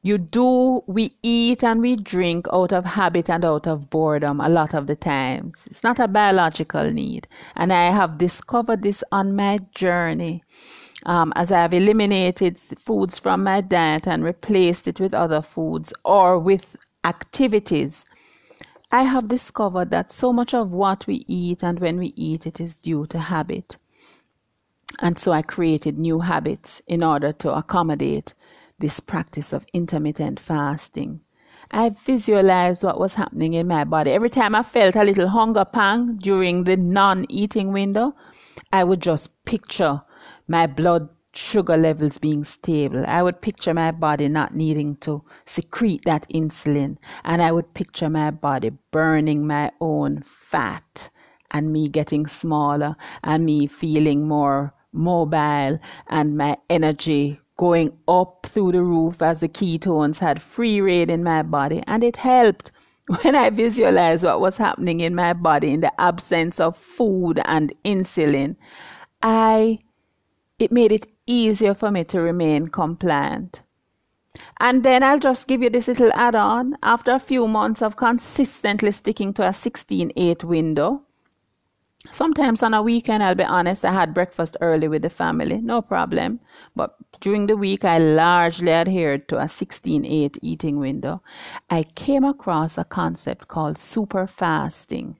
You 0.02 0.18
do, 0.18 0.82
we 0.88 1.14
eat 1.22 1.62
and 1.62 1.80
we 1.80 1.94
drink 1.94 2.46
out 2.52 2.72
of 2.72 2.84
habit 2.84 3.30
and 3.30 3.44
out 3.44 3.68
of 3.68 3.88
boredom 3.88 4.40
a 4.40 4.48
lot 4.48 4.74
of 4.74 4.88
the 4.88 4.96
times. 4.96 5.62
It's 5.66 5.84
not 5.84 6.00
a 6.00 6.08
biological 6.08 6.90
need. 6.90 7.28
And 7.54 7.72
I 7.72 7.92
have 7.92 8.18
discovered 8.18 8.82
this 8.82 9.04
on 9.12 9.36
my 9.36 9.60
journey. 9.76 10.42
Um, 11.06 11.32
as 11.36 11.52
I 11.52 11.60
have 11.60 11.72
eliminated 11.72 12.58
foods 12.58 13.20
from 13.20 13.44
my 13.44 13.60
diet 13.60 14.08
and 14.08 14.24
replaced 14.24 14.88
it 14.88 14.98
with 14.98 15.14
other 15.14 15.40
foods 15.40 15.92
or 16.04 16.36
with 16.36 16.74
activities, 17.04 18.04
I 18.90 19.04
have 19.04 19.28
discovered 19.28 19.90
that 19.92 20.10
so 20.10 20.32
much 20.32 20.52
of 20.52 20.72
what 20.72 21.06
we 21.06 21.24
eat 21.28 21.62
and 21.62 21.78
when 21.78 21.96
we 21.96 22.12
eat 22.16 22.44
it 22.44 22.58
is 22.58 22.74
due 22.74 23.06
to 23.06 23.20
habit. 23.20 23.76
And 25.00 25.16
so 25.18 25.32
I 25.32 25.42
created 25.42 25.98
new 25.98 26.20
habits 26.20 26.82
in 26.86 27.04
order 27.04 27.32
to 27.32 27.54
accommodate 27.54 28.34
this 28.78 29.00
practice 29.00 29.52
of 29.52 29.66
intermittent 29.72 30.40
fasting. 30.40 31.20
I 31.70 31.90
visualized 31.90 32.82
what 32.82 32.98
was 32.98 33.14
happening 33.14 33.52
in 33.54 33.68
my 33.68 33.84
body. 33.84 34.10
Every 34.10 34.30
time 34.30 34.54
I 34.54 34.62
felt 34.62 34.96
a 34.96 35.04
little 35.04 35.28
hunger 35.28 35.64
pang 35.64 36.16
during 36.16 36.64
the 36.64 36.76
non 36.76 37.26
eating 37.28 37.72
window, 37.72 38.14
I 38.72 38.84
would 38.84 39.00
just 39.00 39.28
picture 39.44 40.02
my 40.46 40.66
blood 40.66 41.08
sugar 41.34 41.76
levels 41.76 42.18
being 42.18 42.42
stable. 42.42 43.04
I 43.06 43.22
would 43.22 43.42
picture 43.42 43.74
my 43.74 43.90
body 43.92 44.28
not 44.28 44.54
needing 44.54 44.96
to 44.96 45.22
secrete 45.44 46.04
that 46.06 46.26
insulin. 46.30 46.96
And 47.24 47.42
I 47.42 47.52
would 47.52 47.74
picture 47.74 48.08
my 48.08 48.30
body 48.30 48.70
burning 48.90 49.46
my 49.46 49.70
own 49.80 50.22
fat 50.22 51.10
and 51.50 51.72
me 51.72 51.88
getting 51.88 52.26
smaller 52.26 52.96
and 53.22 53.44
me 53.44 53.66
feeling 53.66 54.26
more 54.26 54.74
mobile 54.98 55.78
and 56.08 56.36
my 56.36 56.56
energy 56.68 57.40
going 57.56 57.96
up 58.06 58.46
through 58.50 58.72
the 58.72 58.82
roof 58.82 59.22
as 59.22 59.40
the 59.40 59.48
ketones 59.48 60.18
had 60.18 60.42
free 60.42 60.80
rein 60.80 61.10
in 61.10 61.24
my 61.24 61.42
body 61.42 61.82
and 61.86 62.04
it 62.04 62.16
helped 62.16 62.70
when 63.22 63.34
I 63.34 63.48
visualized 63.48 64.24
what 64.24 64.40
was 64.40 64.58
happening 64.58 65.00
in 65.00 65.14
my 65.14 65.32
body 65.32 65.70
in 65.72 65.80
the 65.80 66.00
absence 66.00 66.60
of 66.60 66.76
food 66.76 67.40
and 67.46 67.72
insulin, 67.84 68.56
I 69.22 69.78
it 70.58 70.70
made 70.72 70.92
it 70.92 71.06
easier 71.26 71.72
for 71.72 71.90
me 71.90 72.04
to 72.04 72.20
remain 72.20 72.66
compliant. 72.66 73.62
And 74.60 74.82
then 74.82 75.02
I'll 75.02 75.18
just 75.18 75.48
give 75.48 75.62
you 75.62 75.70
this 75.70 75.88
little 75.88 76.12
add 76.14 76.34
on. 76.34 76.76
After 76.82 77.12
a 77.12 77.18
few 77.18 77.48
months 77.48 77.80
of 77.80 77.96
consistently 77.96 78.90
sticking 78.90 79.32
to 79.34 79.48
a 79.48 79.52
16 79.52 80.12
8 80.14 80.44
window, 80.44 81.02
Sometimes 82.10 82.62
on 82.62 82.72
a 82.72 82.82
weekend, 82.82 83.22
I'll 83.22 83.34
be 83.34 83.44
honest, 83.44 83.84
I 83.84 83.92
had 83.92 84.14
breakfast 84.14 84.56
early 84.60 84.88
with 84.88 85.02
the 85.02 85.10
family, 85.10 85.60
no 85.60 85.82
problem. 85.82 86.40
But 86.74 86.96
during 87.20 87.46
the 87.46 87.56
week, 87.56 87.84
I 87.84 87.98
largely 87.98 88.72
adhered 88.72 89.28
to 89.28 89.38
a 89.38 89.48
16 89.48 90.06
8 90.06 90.38
eating 90.40 90.78
window. 90.78 91.22
I 91.68 91.82
came 91.82 92.24
across 92.24 92.78
a 92.78 92.84
concept 92.84 93.48
called 93.48 93.76
super 93.76 94.26
fasting. 94.26 95.18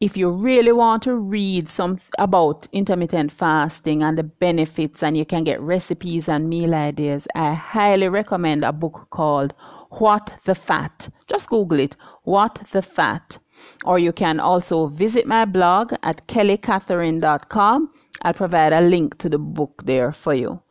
If 0.00 0.16
you 0.16 0.30
really 0.30 0.72
want 0.72 1.02
to 1.02 1.14
read 1.14 1.68
some 1.68 1.98
about 2.18 2.66
intermittent 2.72 3.32
fasting 3.32 4.02
and 4.02 4.16
the 4.16 4.22
benefits, 4.22 5.02
and 5.02 5.16
you 5.16 5.26
can 5.26 5.44
get 5.44 5.60
recipes 5.60 6.28
and 6.28 6.48
meal 6.48 6.74
ideas, 6.74 7.28
I 7.34 7.52
highly 7.52 8.08
recommend 8.08 8.62
a 8.62 8.72
book 8.72 9.08
called 9.10 9.52
What 9.90 10.38
the 10.44 10.54
Fat. 10.54 11.08
Just 11.26 11.50
Google 11.50 11.80
it. 11.80 11.96
What 12.24 12.62
the 12.72 12.80
Fat 12.82 13.38
or 13.84 13.98
you 13.98 14.12
can 14.12 14.40
also 14.40 14.86
visit 14.86 15.26
my 15.26 15.44
blog 15.44 15.92
at 16.02 16.26
kellycatherine.com. 16.28 17.90
I'll 18.22 18.34
provide 18.34 18.72
a 18.72 18.80
link 18.80 19.18
to 19.18 19.28
the 19.28 19.38
book 19.38 19.82
there 19.86 20.12
for 20.12 20.34
you. 20.34 20.62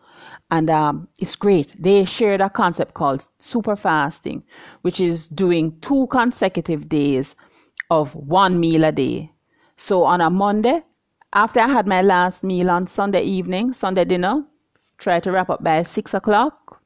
And 0.51 0.69
um, 0.69 1.07
it's 1.19 1.35
great. 1.35 1.75
They 1.81 2.05
shared 2.05 2.41
a 2.41 2.49
concept 2.49 2.95
called 2.95 3.27
super 3.37 3.75
fasting, 3.75 4.43
which 4.81 4.99
is 4.99 5.27
doing 5.27 5.79
two 5.81 6.07
consecutive 6.07 6.89
days 6.89 7.35
of 7.91 8.15
one 8.15 8.59
meal 8.59 8.83
a 8.83 8.91
day. 8.91 9.31
So 9.75 10.03
on 10.03 10.21
a 10.21 10.29
Monday, 10.29 10.83
after 11.33 11.59
I 11.59 11.67
had 11.67 11.87
my 11.87 12.01
last 12.01 12.43
meal 12.43 12.69
on 12.69 12.87
Sunday 12.87 13.21
evening, 13.23 13.73
Sunday 13.73 14.05
dinner, 14.05 14.43
try 14.97 15.19
to 15.19 15.31
wrap 15.31 15.49
up 15.49 15.63
by 15.63 15.83
six 15.83 16.13
o'clock. 16.13 16.81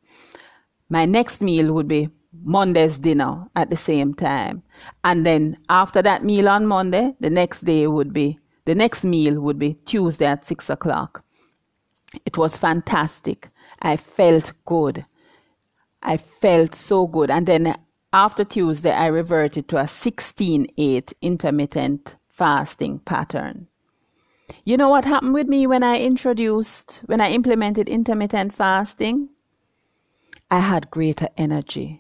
My 0.90 1.06
next 1.06 1.42
meal 1.42 1.74
would 1.74 1.88
be 1.88 2.10
Monday's 2.42 2.98
dinner 2.98 3.48
at 3.56 3.70
the 3.70 3.76
same 3.76 4.14
time. 4.14 4.64
And 5.04 5.26
then 5.26 5.58
after 5.70 6.02
that 6.02 6.24
meal 6.24 6.50
on 6.50 6.66
Monday, 6.66 7.14
the 7.20 7.30
next 7.30 7.62
day 7.62 7.88
would 7.88 8.14
be, 8.14 8.40
the 8.66 8.76
next 8.76 9.04
meal 9.04 9.40
would 9.40 9.60
be 9.60 9.76
Tuesday 9.86 10.26
at 10.26 10.46
six 10.46 10.70
o'clock. 10.70 11.24
It 12.26 12.38
was 12.38 12.58
fantastic. 12.58 13.50
I 13.82 13.98
felt 13.98 14.54
good. 14.66 15.06
I 16.02 16.18
felt 16.18 16.76
so 16.76 17.08
good. 17.08 17.30
And 17.30 17.46
then 17.48 17.76
after 18.12 18.44
Tuesday, 18.44 18.92
I 18.92 19.08
reverted 19.08 19.68
to 19.70 19.78
a 19.78 19.88
16 19.88 20.68
8 20.78 21.14
intermittent 21.22 22.16
fasting 22.30 23.00
pattern. 23.00 23.68
You 24.66 24.78
know 24.78 24.90
what 24.90 25.06
happened 25.06 25.34
with 25.34 25.48
me 25.48 25.68
when 25.68 25.84
I 25.84 26.00
introduced, 26.00 27.02
when 27.06 27.22
I 27.22 27.32
implemented 27.32 27.90
intermittent 27.90 28.54
fasting? 28.54 29.30
I 30.52 30.60
had 30.60 30.92
greater 30.92 31.28
energy. 31.38 32.00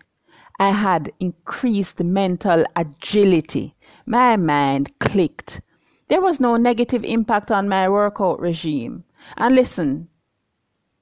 I 0.63 0.69
had 0.69 1.11
increased 1.19 2.01
mental 2.01 2.63
agility. 2.77 3.75
My 4.05 4.37
mind 4.37 4.97
clicked. 4.99 5.59
There 6.07 6.21
was 6.21 6.39
no 6.39 6.55
negative 6.55 7.03
impact 7.03 7.51
on 7.51 7.67
my 7.67 7.89
workout 7.89 8.39
regime. 8.39 9.03
And 9.35 9.55
listen, 9.55 10.07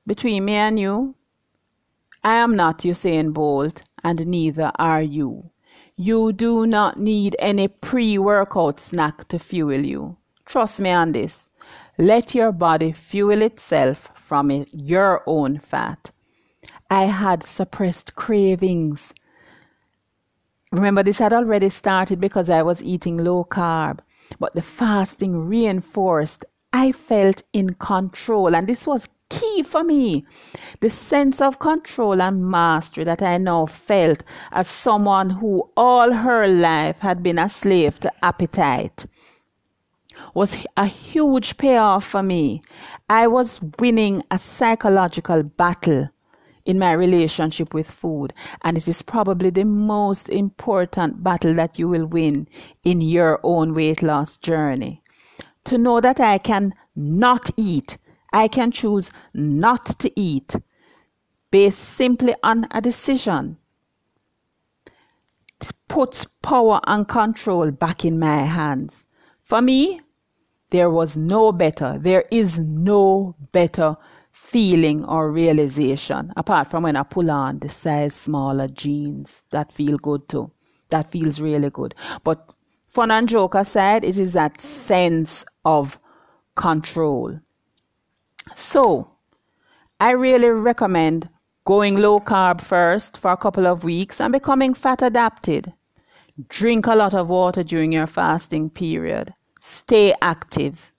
between 0.07 0.45
me 0.45 0.53
and 0.53 0.79
you, 0.79 1.13
I 2.23 2.37
am 2.37 2.55
not 2.55 2.79
Usain 2.79 3.33
Bolt, 3.33 3.83
and 4.03 4.25
neither 4.25 4.71
are 4.79 5.03
you. 5.03 5.51
You 5.95 6.33
do 6.33 6.65
not 6.65 6.99
need 6.99 7.35
any 7.37 7.67
pre 7.67 8.17
workout 8.17 8.79
snack 8.79 9.27
to 9.27 9.37
fuel 9.37 9.85
you. 9.85 10.17
Trust 10.45 10.81
me 10.81 10.89
on 10.89 11.11
this. 11.11 11.49
Let 11.99 12.33
your 12.33 12.51
body 12.51 12.93
fuel 12.93 13.43
itself 13.43 14.09
from 14.15 14.65
your 14.73 15.21
own 15.27 15.59
fat. 15.59 16.09
I 16.89 17.03
had 17.03 17.43
suppressed 17.43 18.15
cravings. 18.15 19.13
Remember, 20.71 21.03
this 21.03 21.19
had 21.19 21.33
already 21.33 21.69
started 21.69 22.19
because 22.21 22.49
I 22.49 22.61
was 22.61 22.81
eating 22.81 23.17
low 23.17 23.43
carb, 23.43 23.99
but 24.39 24.53
the 24.53 24.61
fasting 24.61 25.47
reinforced 25.47 26.45
I 26.71 26.93
felt 26.93 27.43
in 27.51 27.73
control, 27.73 28.55
and 28.55 28.67
this 28.67 28.87
was 28.87 29.09
key 29.29 29.63
for 29.63 29.83
me. 29.83 30.25
The 30.79 30.89
sense 30.89 31.41
of 31.41 31.59
control 31.59 32.21
and 32.21 32.49
mastery 32.49 33.03
that 33.03 33.21
I 33.21 33.37
now 33.37 33.65
felt 33.65 34.23
as 34.53 34.67
someone 34.67 35.29
who 35.29 35.69
all 35.75 36.13
her 36.13 36.47
life 36.47 36.99
had 36.99 37.21
been 37.21 37.39
a 37.39 37.49
slave 37.49 37.99
to 38.01 38.11
appetite 38.23 39.05
was 40.33 40.57
a 40.77 40.85
huge 40.85 41.57
payoff 41.57 42.05
for 42.05 42.23
me. 42.23 42.61
I 43.09 43.27
was 43.27 43.59
winning 43.79 44.23
a 44.31 44.37
psychological 44.37 45.43
battle 45.43 46.09
in 46.65 46.79
my 46.79 46.91
relationship 46.91 47.73
with 47.73 47.89
food, 47.89 48.33
and 48.63 48.77
it 48.77 48.87
is 48.87 49.01
probably 49.01 49.49
the 49.49 49.65
most 49.65 50.29
important 50.29 51.23
battle 51.23 51.53
that 51.55 51.79
you 51.79 51.87
will 51.87 52.05
win 52.05 52.47
in 52.83 53.01
your 53.01 53.39
own 53.43 53.73
weight 53.73 54.01
loss 54.01 54.37
journey. 54.37 55.01
To 55.65 55.77
know 55.77 56.01
that 56.01 56.19
I 56.19 56.37
can 56.37 56.73
not 56.95 57.49
eat, 57.57 57.97
I 58.33 58.47
can 58.47 58.71
choose 58.71 59.11
not 59.33 59.99
to 59.99 60.11
eat 60.19 60.55
based 61.51 61.79
simply 61.79 62.33
on 62.43 62.67
a 62.71 62.81
decision 62.81 63.57
puts 65.91 66.25
power 66.41 66.79
and 66.87 67.07
control 67.07 67.69
back 67.69 68.05
in 68.05 68.17
my 68.17 68.37
hands. 68.37 69.05
For 69.43 69.61
me, 69.61 69.99
there 70.69 70.89
was 70.89 71.17
no 71.17 71.51
better, 71.51 71.97
there 71.99 72.23
is 72.31 72.59
no 72.59 73.35
better 73.51 73.97
feeling 74.41 75.05
or 75.05 75.31
realization 75.31 76.33
apart 76.35 76.67
from 76.67 76.83
when 76.83 76.97
I 76.97 77.03
pull 77.03 77.31
on 77.31 77.59
the 77.59 77.69
size 77.69 78.13
smaller 78.13 78.67
jeans 78.67 79.43
that 79.51 79.71
feel 79.71 79.97
good 79.97 80.27
too. 80.27 80.51
That 80.89 81.09
feels 81.09 81.39
really 81.39 81.69
good. 81.69 81.95
But 82.25 82.49
fun 82.89 83.11
and 83.11 83.29
joke 83.29 83.55
aside, 83.55 84.03
it 84.03 84.17
is 84.17 84.33
that 84.33 84.59
sense 84.59 85.45
of 85.63 85.97
control. 86.55 87.39
So, 88.53 89.11
I 90.01 90.11
really 90.11 90.49
recommend 90.49 91.29
going 91.63 91.95
low 91.95 92.19
carb 92.19 92.59
first 92.59 93.17
for 93.17 93.31
a 93.31 93.37
couple 93.37 93.67
of 93.67 93.85
weeks 93.85 94.19
and 94.19 94.33
becoming 94.33 94.73
fat 94.73 95.01
adapted. 95.01 95.71
Drink 96.49 96.87
a 96.87 96.95
lot 96.95 97.13
of 97.13 97.29
water 97.29 97.63
during 97.63 97.93
your 97.93 98.07
fasting 98.07 98.69
period. 98.69 99.33
Stay 99.61 100.13
active. 100.21 100.91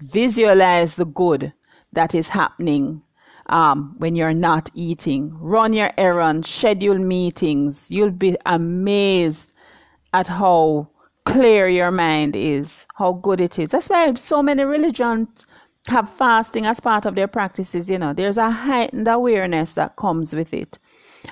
Visualize 0.00 0.94
the 0.94 1.06
good 1.06 1.52
that 1.92 2.14
is 2.14 2.28
happening 2.28 3.02
um, 3.46 3.94
when 3.98 4.14
you're 4.14 4.34
not 4.34 4.70
eating. 4.74 5.36
Run 5.38 5.72
your 5.72 5.90
errands, 5.98 6.48
schedule 6.48 6.98
meetings. 6.98 7.90
You'll 7.90 8.10
be 8.10 8.36
amazed 8.46 9.52
at 10.12 10.26
how 10.26 10.88
clear 11.24 11.68
your 11.68 11.90
mind 11.90 12.36
is, 12.36 12.86
how 12.94 13.12
good 13.12 13.40
it 13.40 13.58
is. 13.58 13.70
That's 13.70 13.88
why 13.88 14.12
so 14.14 14.42
many 14.42 14.64
religions 14.64 15.46
have 15.88 16.08
fasting 16.08 16.66
as 16.66 16.80
part 16.80 17.06
of 17.06 17.14
their 17.14 17.28
practices. 17.28 17.88
You 17.90 17.98
know, 17.98 18.12
there's 18.12 18.38
a 18.38 18.50
heightened 18.50 19.08
awareness 19.08 19.74
that 19.74 19.96
comes 19.96 20.34
with 20.34 20.52
it. 20.52 20.78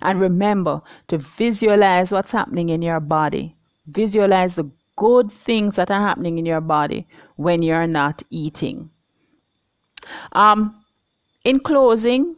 And 0.03 0.21
remember 0.21 0.83
to 1.09 1.18
visualize 1.18 2.12
what's 2.12 2.33
happening 2.33 2.68
in 2.68 2.83
your 2.83 3.01
body. 3.01 3.57
Visualize 3.87 4.55
the 4.55 4.71
good 4.97 5.31
things 5.31 5.77
that 5.77 5.90
are 5.90 6.03
happening 6.03 6.38
in 6.38 6.44
your 6.47 6.61
body 6.61 7.07
when 7.37 7.62
you're 7.62 7.87
not 7.87 8.23
eating. 8.31 8.90
Um, 10.33 10.85
in 11.44 11.61
closing, 11.61 12.37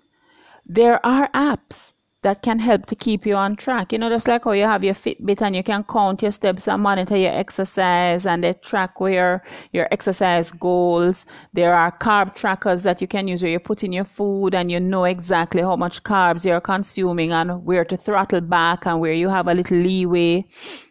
there 0.67 1.05
are 1.05 1.29
apps 1.33 1.95
that 2.23 2.43
can 2.43 2.59
help 2.59 2.87
to 2.87 2.95
keep 2.95 3.25
you 3.25 3.35
on 3.35 3.57
track. 3.57 3.93
You 3.93 3.99
know, 3.99 4.11
just 4.11 4.29
like 4.29 4.45
how 4.45 4.53
you 4.53 4.65
have 4.65 4.85
your 4.85 4.95
Fitbit 4.95 5.41
and 5.41 5.57
you 5.57 5.63
can 5.63 5.85
count 5.85 6.21
your 6.23 6.31
steps 6.31 6.69
and 6.69 6.83
monitor 6.83 7.17
your 7.17 7.33
exercise 7.33 8.27
and 8.27 8.45
they 8.45 8.53
track 8.53 9.01
where 9.01 9.43
your 9.73 9.89
exercise 9.91 10.53
goals. 10.53 11.25
There 11.55 11.75
are 11.75 11.91
carb 11.91 12.35
trackers 12.35 12.83
that 12.83 13.01
you 13.01 13.07
can 13.07 13.27
use 13.27 13.43
where 13.43 13.53
you 13.53 13.59
put 13.59 13.83
in 13.83 13.93
your 13.93 14.05
food 14.05 14.55
and 14.55 14.71
you 14.71 14.81
know 14.81 15.05
exactly 15.05 15.63
how 15.63 15.77
much 15.77 16.03
carbs 16.03 16.45
you're 16.45 16.61
consuming 16.61 17.33
and 17.33 17.65
where 17.65 17.85
to 17.87 17.97
throttle 17.97 18.43
back 18.43 18.87
and 18.87 19.01
where 19.01 19.15
you 19.15 19.29
have 19.29 19.49
a 19.49 19.55
little 19.55 19.79
leeway. 19.79 20.45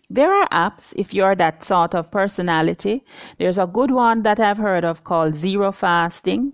There 0.09 0.33
are 0.33 0.47
apps 0.49 0.93
if 0.97 1.13
you're 1.13 1.35
that 1.35 1.63
sort 1.63 1.93
of 1.93 2.09
personality. 2.09 3.03
There's 3.37 3.59
a 3.59 3.67
good 3.67 3.91
one 3.91 4.23
that 4.23 4.39
I've 4.39 4.57
heard 4.57 4.83
of 4.83 5.03
called 5.03 5.35
Zero 5.35 5.71
Fasting. 5.71 6.53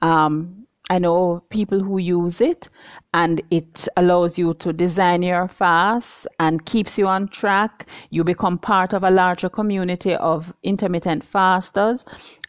Um, 0.00 0.63
I 0.90 0.98
know 0.98 1.42
people 1.48 1.80
who 1.80 1.98
use 1.98 2.42
it 2.42 2.68
and 3.14 3.40
it 3.50 3.88
allows 3.96 4.38
you 4.38 4.52
to 4.54 4.72
design 4.72 5.22
your 5.22 5.48
fast 5.48 6.26
and 6.38 6.64
keeps 6.66 6.98
you 6.98 7.06
on 7.06 7.28
track. 7.28 7.86
You 8.10 8.22
become 8.22 8.58
part 8.58 8.92
of 8.92 9.02
a 9.02 9.10
larger 9.10 9.48
community 9.48 10.14
of 10.14 10.52
intermittent 10.62 11.24
fasters. 11.24 12.04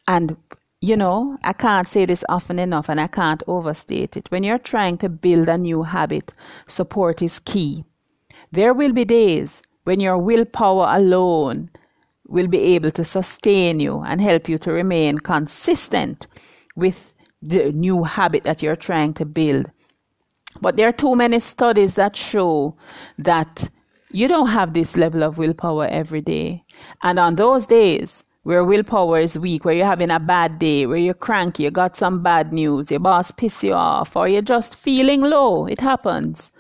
And, 0.09 0.35
you 0.81 0.97
know, 0.97 1.37
I 1.45 1.53
can't 1.53 1.87
say 1.87 2.05
this 2.05 2.25
often 2.27 2.59
enough 2.59 2.89
and 2.89 2.99
I 2.99 3.07
can't 3.07 3.41
overstate 3.47 4.17
it. 4.17 4.29
When 4.31 4.43
you're 4.43 4.57
trying 4.57 4.97
to 4.97 5.07
build 5.07 5.47
a 5.47 5.57
new 5.57 5.83
habit, 5.83 6.33
support 6.67 7.21
is 7.21 7.39
key. 7.39 7.85
There 8.51 8.73
will 8.73 8.91
be 8.91 9.05
days 9.05 9.61
when 9.85 10.01
your 10.01 10.17
willpower 10.17 10.87
alone 10.97 11.69
will 12.27 12.47
be 12.47 12.59
able 12.75 12.91
to 12.91 13.05
sustain 13.05 13.79
you 13.79 14.01
and 14.01 14.19
help 14.19 14.49
you 14.49 14.57
to 14.57 14.71
remain 14.73 15.19
consistent 15.19 16.27
with 16.75 17.13
the 17.41 17.71
new 17.71 18.03
habit 18.03 18.43
that 18.43 18.61
you're 18.61 18.75
trying 18.75 19.13
to 19.15 19.25
build. 19.25 19.71
But 20.61 20.77
there 20.77 20.87
are 20.87 20.93
too 20.93 21.15
many 21.15 21.39
studies 21.39 21.95
that 21.95 22.15
show 22.15 22.75
that 23.17 23.69
you 24.11 24.27
don't 24.27 24.47
have 24.47 24.73
this 24.73 24.95
level 24.95 25.23
of 25.23 25.37
willpower 25.37 25.87
every 25.87 26.21
day. 26.21 26.63
And 27.03 27.19
on 27.19 27.35
those 27.35 27.65
days 27.65 28.23
where 28.43 28.63
willpower 28.63 29.19
is 29.19 29.37
weak, 29.37 29.65
where 29.65 29.75
you're 29.75 29.85
having 29.85 30.11
a 30.11 30.19
bad 30.19 30.59
day, 30.59 30.85
where 30.85 30.97
you're 30.97 31.13
cranky, 31.13 31.63
you 31.63 31.71
got 31.71 31.97
some 31.97 32.23
bad 32.23 32.53
news, 32.53 32.91
your 32.91 32.99
boss 32.99 33.31
piss 33.31 33.63
you 33.63 33.73
off, 33.73 34.15
or 34.15 34.27
you're 34.27 34.41
just 34.41 34.75
feeling 34.75 35.21
low, 35.21 35.65
it 35.65 35.79
happens 35.79 36.51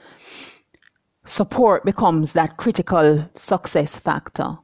support 1.25 1.83
becomes 1.83 2.33
that 2.33 2.57
critical 2.57 3.27
success 3.33 3.97
factor. 3.97 4.57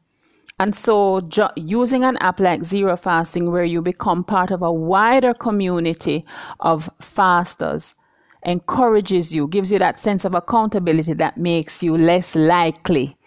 And 0.61 0.75
so, 0.75 1.21
ju- 1.21 1.49
using 1.55 2.03
an 2.03 2.17
app 2.17 2.39
like 2.39 2.63
Zero 2.63 2.95
Fasting, 2.95 3.51
where 3.51 3.63
you 3.63 3.81
become 3.81 4.23
part 4.23 4.51
of 4.51 4.61
a 4.61 4.71
wider 4.71 5.33
community 5.33 6.23
of 6.59 6.87
fasters, 7.01 7.95
encourages 8.45 9.33
you, 9.33 9.47
gives 9.47 9.71
you 9.71 9.79
that 9.79 9.99
sense 9.99 10.23
of 10.23 10.35
accountability 10.35 11.13
that 11.13 11.35
makes 11.35 11.81
you 11.81 11.97
less 11.97 12.35
likely 12.35 13.17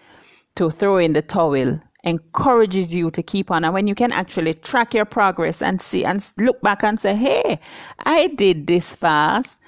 to 0.54 0.70
throw 0.70 0.98
in 0.98 1.12
the 1.12 1.22
towel, 1.22 1.80
encourages 2.04 2.94
you 2.94 3.10
to 3.10 3.20
keep 3.20 3.50
on. 3.50 3.64
And 3.64 3.74
when 3.74 3.88
you 3.88 3.96
can 3.96 4.12
actually 4.12 4.54
track 4.54 4.94
your 4.94 5.04
progress 5.04 5.60
and 5.60 5.82
see 5.82 6.04
and 6.04 6.24
look 6.38 6.62
back 6.62 6.84
and 6.84 7.00
say, 7.00 7.16
hey, 7.16 7.58
I 8.06 8.28
did 8.28 8.68
this 8.68 8.92
fast 8.92 9.58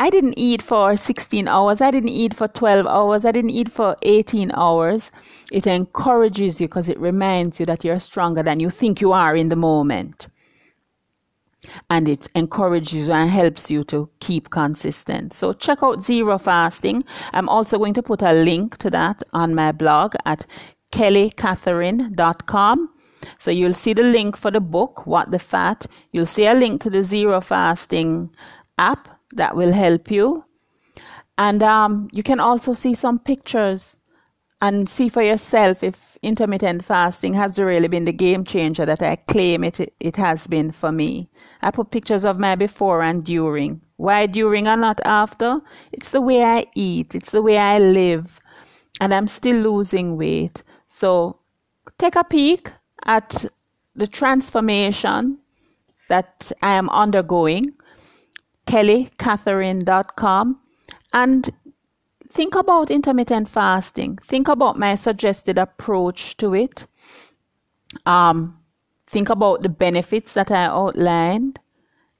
I 0.00 0.08
didn't 0.08 0.38
eat 0.38 0.62
for 0.62 0.96
16 0.96 1.46
hours. 1.46 1.82
I 1.82 1.90
didn't 1.90 2.08
eat 2.08 2.32
for 2.32 2.48
12 2.48 2.86
hours. 2.86 3.26
I 3.26 3.32
didn't 3.32 3.50
eat 3.50 3.70
for 3.70 3.98
18 4.00 4.50
hours. 4.52 5.12
It 5.52 5.66
encourages 5.66 6.58
you 6.58 6.68
because 6.68 6.88
it 6.88 6.98
reminds 6.98 7.60
you 7.60 7.66
that 7.66 7.84
you're 7.84 7.98
stronger 7.98 8.42
than 8.42 8.60
you 8.60 8.70
think 8.70 9.02
you 9.02 9.12
are 9.12 9.36
in 9.36 9.50
the 9.50 9.56
moment. 9.56 10.28
And 11.90 12.08
it 12.08 12.28
encourages 12.34 13.08
you 13.08 13.12
and 13.12 13.28
helps 13.28 13.70
you 13.70 13.84
to 13.84 14.08
keep 14.20 14.48
consistent. 14.48 15.34
So 15.34 15.52
check 15.52 15.82
out 15.82 16.00
Zero 16.00 16.38
Fasting. 16.38 17.04
I'm 17.34 17.50
also 17.50 17.76
going 17.76 17.92
to 17.92 18.02
put 18.02 18.22
a 18.22 18.32
link 18.32 18.78
to 18.78 18.88
that 18.88 19.22
on 19.34 19.54
my 19.54 19.70
blog 19.70 20.14
at 20.24 20.46
kellycatherine.com. 20.92 22.88
So 23.38 23.50
you'll 23.50 23.74
see 23.74 23.92
the 23.92 24.04
link 24.04 24.38
for 24.38 24.50
the 24.50 24.60
book, 24.60 25.06
What 25.06 25.30
the 25.30 25.38
Fat. 25.38 25.84
You'll 26.12 26.24
see 26.24 26.46
a 26.46 26.54
link 26.54 26.80
to 26.84 26.88
the 26.88 27.02
Zero 27.02 27.42
Fasting 27.42 28.34
app 28.78 29.19
that 29.32 29.56
will 29.56 29.72
help 29.72 30.10
you. 30.10 30.44
And 31.38 31.62
um, 31.62 32.08
you 32.12 32.22
can 32.22 32.40
also 32.40 32.72
see 32.74 32.94
some 32.94 33.18
pictures 33.18 33.96
and 34.62 34.88
see 34.88 35.08
for 35.08 35.22
yourself 35.22 35.82
if 35.82 36.18
intermittent 36.22 36.84
fasting 36.84 37.32
has 37.34 37.58
really 37.58 37.88
been 37.88 38.04
the 38.04 38.12
game 38.12 38.44
changer 38.44 38.84
that 38.84 39.00
I 39.02 39.16
claim 39.16 39.64
it, 39.64 39.94
it 40.00 40.16
has 40.16 40.46
been 40.46 40.70
for 40.70 40.92
me. 40.92 41.30
I 41.62 41.70
put 41.70 41.90
pictures 41.90 42.24
of 42.24 42.38
my 42.38 42.56
before 42.56 43.02
and 43.02 43.24
during. 43.24 43.80
Why 43.96 44.26
during 44.26 44.66
and 44.66 44.82
not 44.82 45.00
after? 45.04 45.60
It's 45.92 46.10
the 46.10 46.20
way 46.20 46.42
I 46.44 46.66
eat, 46.74 47.14
it's 47.14 47.32
the 47.32 47.42
way 47.42 47.56
I 47.56 47.78
live, 47.78 48.40
and 49.00 49.14
I'm 49.14 49.28
still 49.28 49.56
losing 49.56 50.16
weight. 50.16 50.62
So 50.88 51.38
take 51.98 52.16
a 52.16 52.24
peek 52.24 52.70
at 53.04 53.46
the 53.94 54.06
transformation 54.06 55.38
that 56.08 56.52
I 56.62 56.74
am 56.74 56.90
undergoing, 56.90 57.72
kellycatherine.com, 58.70 60.60
and 61.12 61.50
think 62.28 62.54
about 62.54 62.90
intermittent 62.90 63.48
fasting. 63.48 64.16
Think 64.22 64.46
about 64.48 64.78
my 64.78 64.94
suggested 64.94 65.58
approach 65.58 66.36
to 66.36 66.54
it. 66.54 66.86
Um, 68.06 68.56
think 69.08 69.28
about 69.28 69.62
the 69.62 69.68
benefits 69.68 70.34
that 70.34 70.52
I 70.52 70.66
outlined 70.66 71.58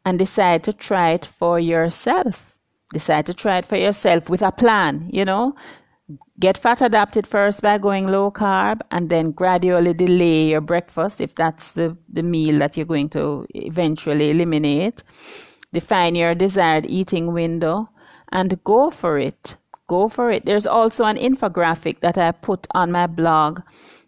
and 0.05 0.19
decide 0.19 0.65
to 0.65 0.73
try 0.73 1.11
it 1.11 1.25
for 1.25 1.61
yourself. 1.61 2.59
Decide 2.93 3.27
to 3.27 3.35
try 3.35 3.59
it 3.59 3.67
for 3.67 3.77
yourself 3.77 4.29
with 4.29 4.43
a 4.43 4.51
plan, 4.51 5.09
you 5.13 5.25
know. 5.25 5.55
Get 6.41 6.59
fat 6.59 6.81
adapted 6.81 7.29
first 7.29 7.63
by 7.63 7.79
going 7.79 8.09
low 8.09 8.33
carb 8.33 8.81
and 8.91 9.09
then 9.09 9.31
gradually 9.31 9.95
delay 9.95 10.49
your 10.49 10.61
breakfast 10.61 11.21
if 11.21 11.37
that's 11.37 11.73
the, 11.73 11.97
the 12.13 12.25
meal 12.25 12.59
that 12.59 12.77
you're 12.77 12.87
going 12.87 13.11
to 13.11 13.47
eventually 13.51 14.31
eliminate. 14.31 15.05
Define 15.73 16.15
your 16.15 16.35
desired 16.35 16.87
eating 16.87 17.33
window 17.33 17.91
and 18.33 18.63
go 18.65 18.91
for 18.91 19.19
it 19.19 19.57
go 19.91 20.09
for 20.09 20.31
it. 20.31 20.47
There's 20.47 20.69
also 20.69 21.05
an 21.05 21.17
infographic 21.17 21.99
that 21.99 22.17
I 22.17 22.31
put 22.31 22.69
on 22.71 22.93
my 22.93 23.09
blog 23.09 23.61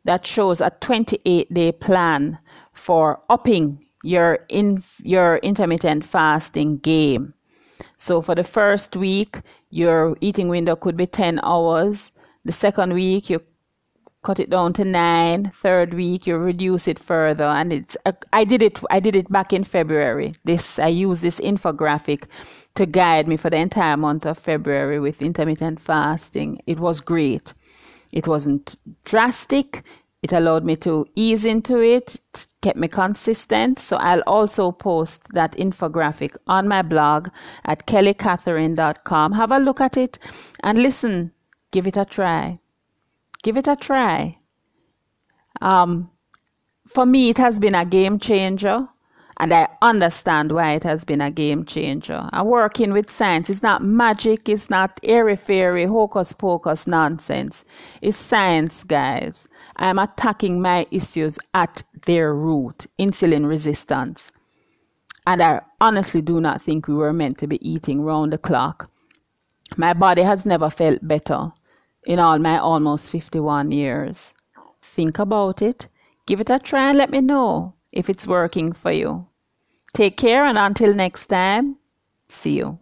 that 0.04 0.24
shows 0.24 0.60
a 0.60 0.70
28 0.80 1.52
day 1.52 1.72
plan 1.72 2.38
for 2.72 3.20
upping 3.28 3.84
your 4.04 4.38
in 4.48 4.84
your 5.02 5.38
intermittent 5.38 6.04
fasting 6.04 6.78
game. 6.78 7.34
So 7.96 8.22
for 8.22 8.36
the 8.36 8.44
first 8.44 8.96
week, 8.96 9.40
your 9.70 10.16
eating 10.20 10.48
window 10.48 10.76
could 10.76 10.96
be 10.96 11.06
10 11.06 11.40
hours. 11.42 12.12
The 12.44 12.52
second 12.52 12.92
week, 12.94 13.28
you 13.28 13.40
cut 14.22 14.38
it 14.38 14.50
down 14.50 14.72
to 14.74 14.84
nine. 14.84 15.52
Third 15.62 15.94
week, 15.94 16.26
you 16.26 16.36
reduce 16.36 16.86
it 16.86 16.98
further. 16.98 17.44
And 17.44 17.72
it's 17.72 17.96
uh, 18.06 18.12
I 18.32 18.44
did 18.44 18.62
it 18.62 18.80
I 18.90 19.00
did 19.00 19.16
it 19.16 19.30
back 19.30 19.52
in 19.52 19.64
February. 19.64 20.32
This 20.44 20.78
I 20.78 20.88
use 20.88 21.20
this 21.20 21.40
infographic 21.40 22.24
to 22.74 22.86
guide 22.86 23.28
me 23.28 23.36
for 23.36 23.50
the 23.50 23.56
entire 23.56 23.96
month 23.96 24.24
of 24.26 24.38
February 24.38 25.00
with 25.00 25.22
intermittent 25.22 25.80
fasting. 25.80 26.60
It 26.66 26.78
was 26.78 27.00
great. 27.00 27.52
It 28.12 28.28
wasn't 28.28 28.76
drastic. 29.04 29.82
It 30.22 30.32
allowed 30.32 30.64
me 30.64 30.76
to 30.76 31.04
ease 31.16 31.44
into 31.44 31.80
it, 31.80 32.16
kept 32.60 32.78
me 32.78 32.86
consistent. 32.86 33.80
So 33.80 33.96
I'll 33.96 34.22
also 34.28 34.70
post 34.70 35.26
that 35.32 35.56
infographic 35.56 36.36
on 36.46 36.68
my 36.68 36.82
blog 36.82 37.28
at 37.64 37.86
kellycatherine.com. 37.88 39.32
Have 39.32 39.50
a 39.50 39.58
look 39.58 39.80
at 39.80 39.96
it 39.96 40.18
and 40.62 40.78
listen. 40.78 41.32
Give 41.72 41.88
it 41.88 41.96
a 41.96 42.04
try. 42.04 42.60
Give 43.42 43.56
it 43.56 43.68
a 43.68 43.76
try. 43.76 44.36
Um, 45.60 46.10
for 46.86 47.06
me, 47.06 47.30
it 47.30 47.38
has 47.38 47.58
been 47.58 47.74
a 47.74 47.84
game 47.84 48.18
changer 48.18 48.88
and 49.38 49.52
I 49.52 49.68
understand 49.80 50.52
why 50.52 50.74
it 50.74 50.84
has 50.84 51.04
been 51.04 51.20
a 51.20 51.30
game 51.30 51.64
changer. 51.64 52.28
I'm 52.32 52.46
working 52.46 52.92
with 52.92 53.10
science. 53.10 53.50
It's 53.50 53.62
not 53.62 53.82
magic, 53.82 54.48
it's 54.48 54.70
not 54.70 55.00
airy 55.02 55.36
fairy, 55.36 55.86
hocus 55.86 56.32
pocus 56.32 56.86
nonsense. 56.86 57.64
It's 58.02 58.18
science, 58.18 58.84
guys. 58.84 59.48
I'm 59.76 59.98
attacking 59.98 60.60
my 60.60 60.86
issues 60.90 61.38
at 61.54 61.82
their 62.06 62.34
root 62.34 62.86
insulin 63.00 63.48
resistance. 63.48 64.30
And 65.26 65.42
I 65.42 65.62
honestly 65.80 66.20
do 66.20 66.40
not 66.40 66.60
think 66.60 66.86
we 66.86 66.94
were 66.94 67.12
meant 67.12 67.38
to 67.38 67.46
be 67.46 67.68
eating 67.68 68.02
round 68.02 68.32
the 68.32 68.38
clock. 68.38 68.90
My 69.76 69.94
body 69.94 70.22
has 70.22 70.44
never 70.44 70.68
felt 70.68 70.98
better 71.02 71.52
in 72.06 72.18
all 72.18 72.38
my 72.38 72.58
almost 72.58 73.10
51 73.10 73.72
years. 73.72 74.32
Think 74.82 75.18
about 75.18 75.62
it. 75.62 75.88
Give 76.26 76.40
it 76.40 76.50
a 76.50 76.58
try 76.58 76.88
and 76.90 76.98
let 76.98 77.10
me 77.10 77.20
know 77.20 77.74
if 77.92 78.08
it's 78.08 78.26
working 78.26 78.72
for 78.72 78.92
you. 78.92 79.26
Take 79.94 80.16
care 80.16 80.44
and 80.44 80.58
until 80.58 80.94
next 80.94 81.26
time, 81.26 81.76
see 82.28 82.56
you. 82.58 82.78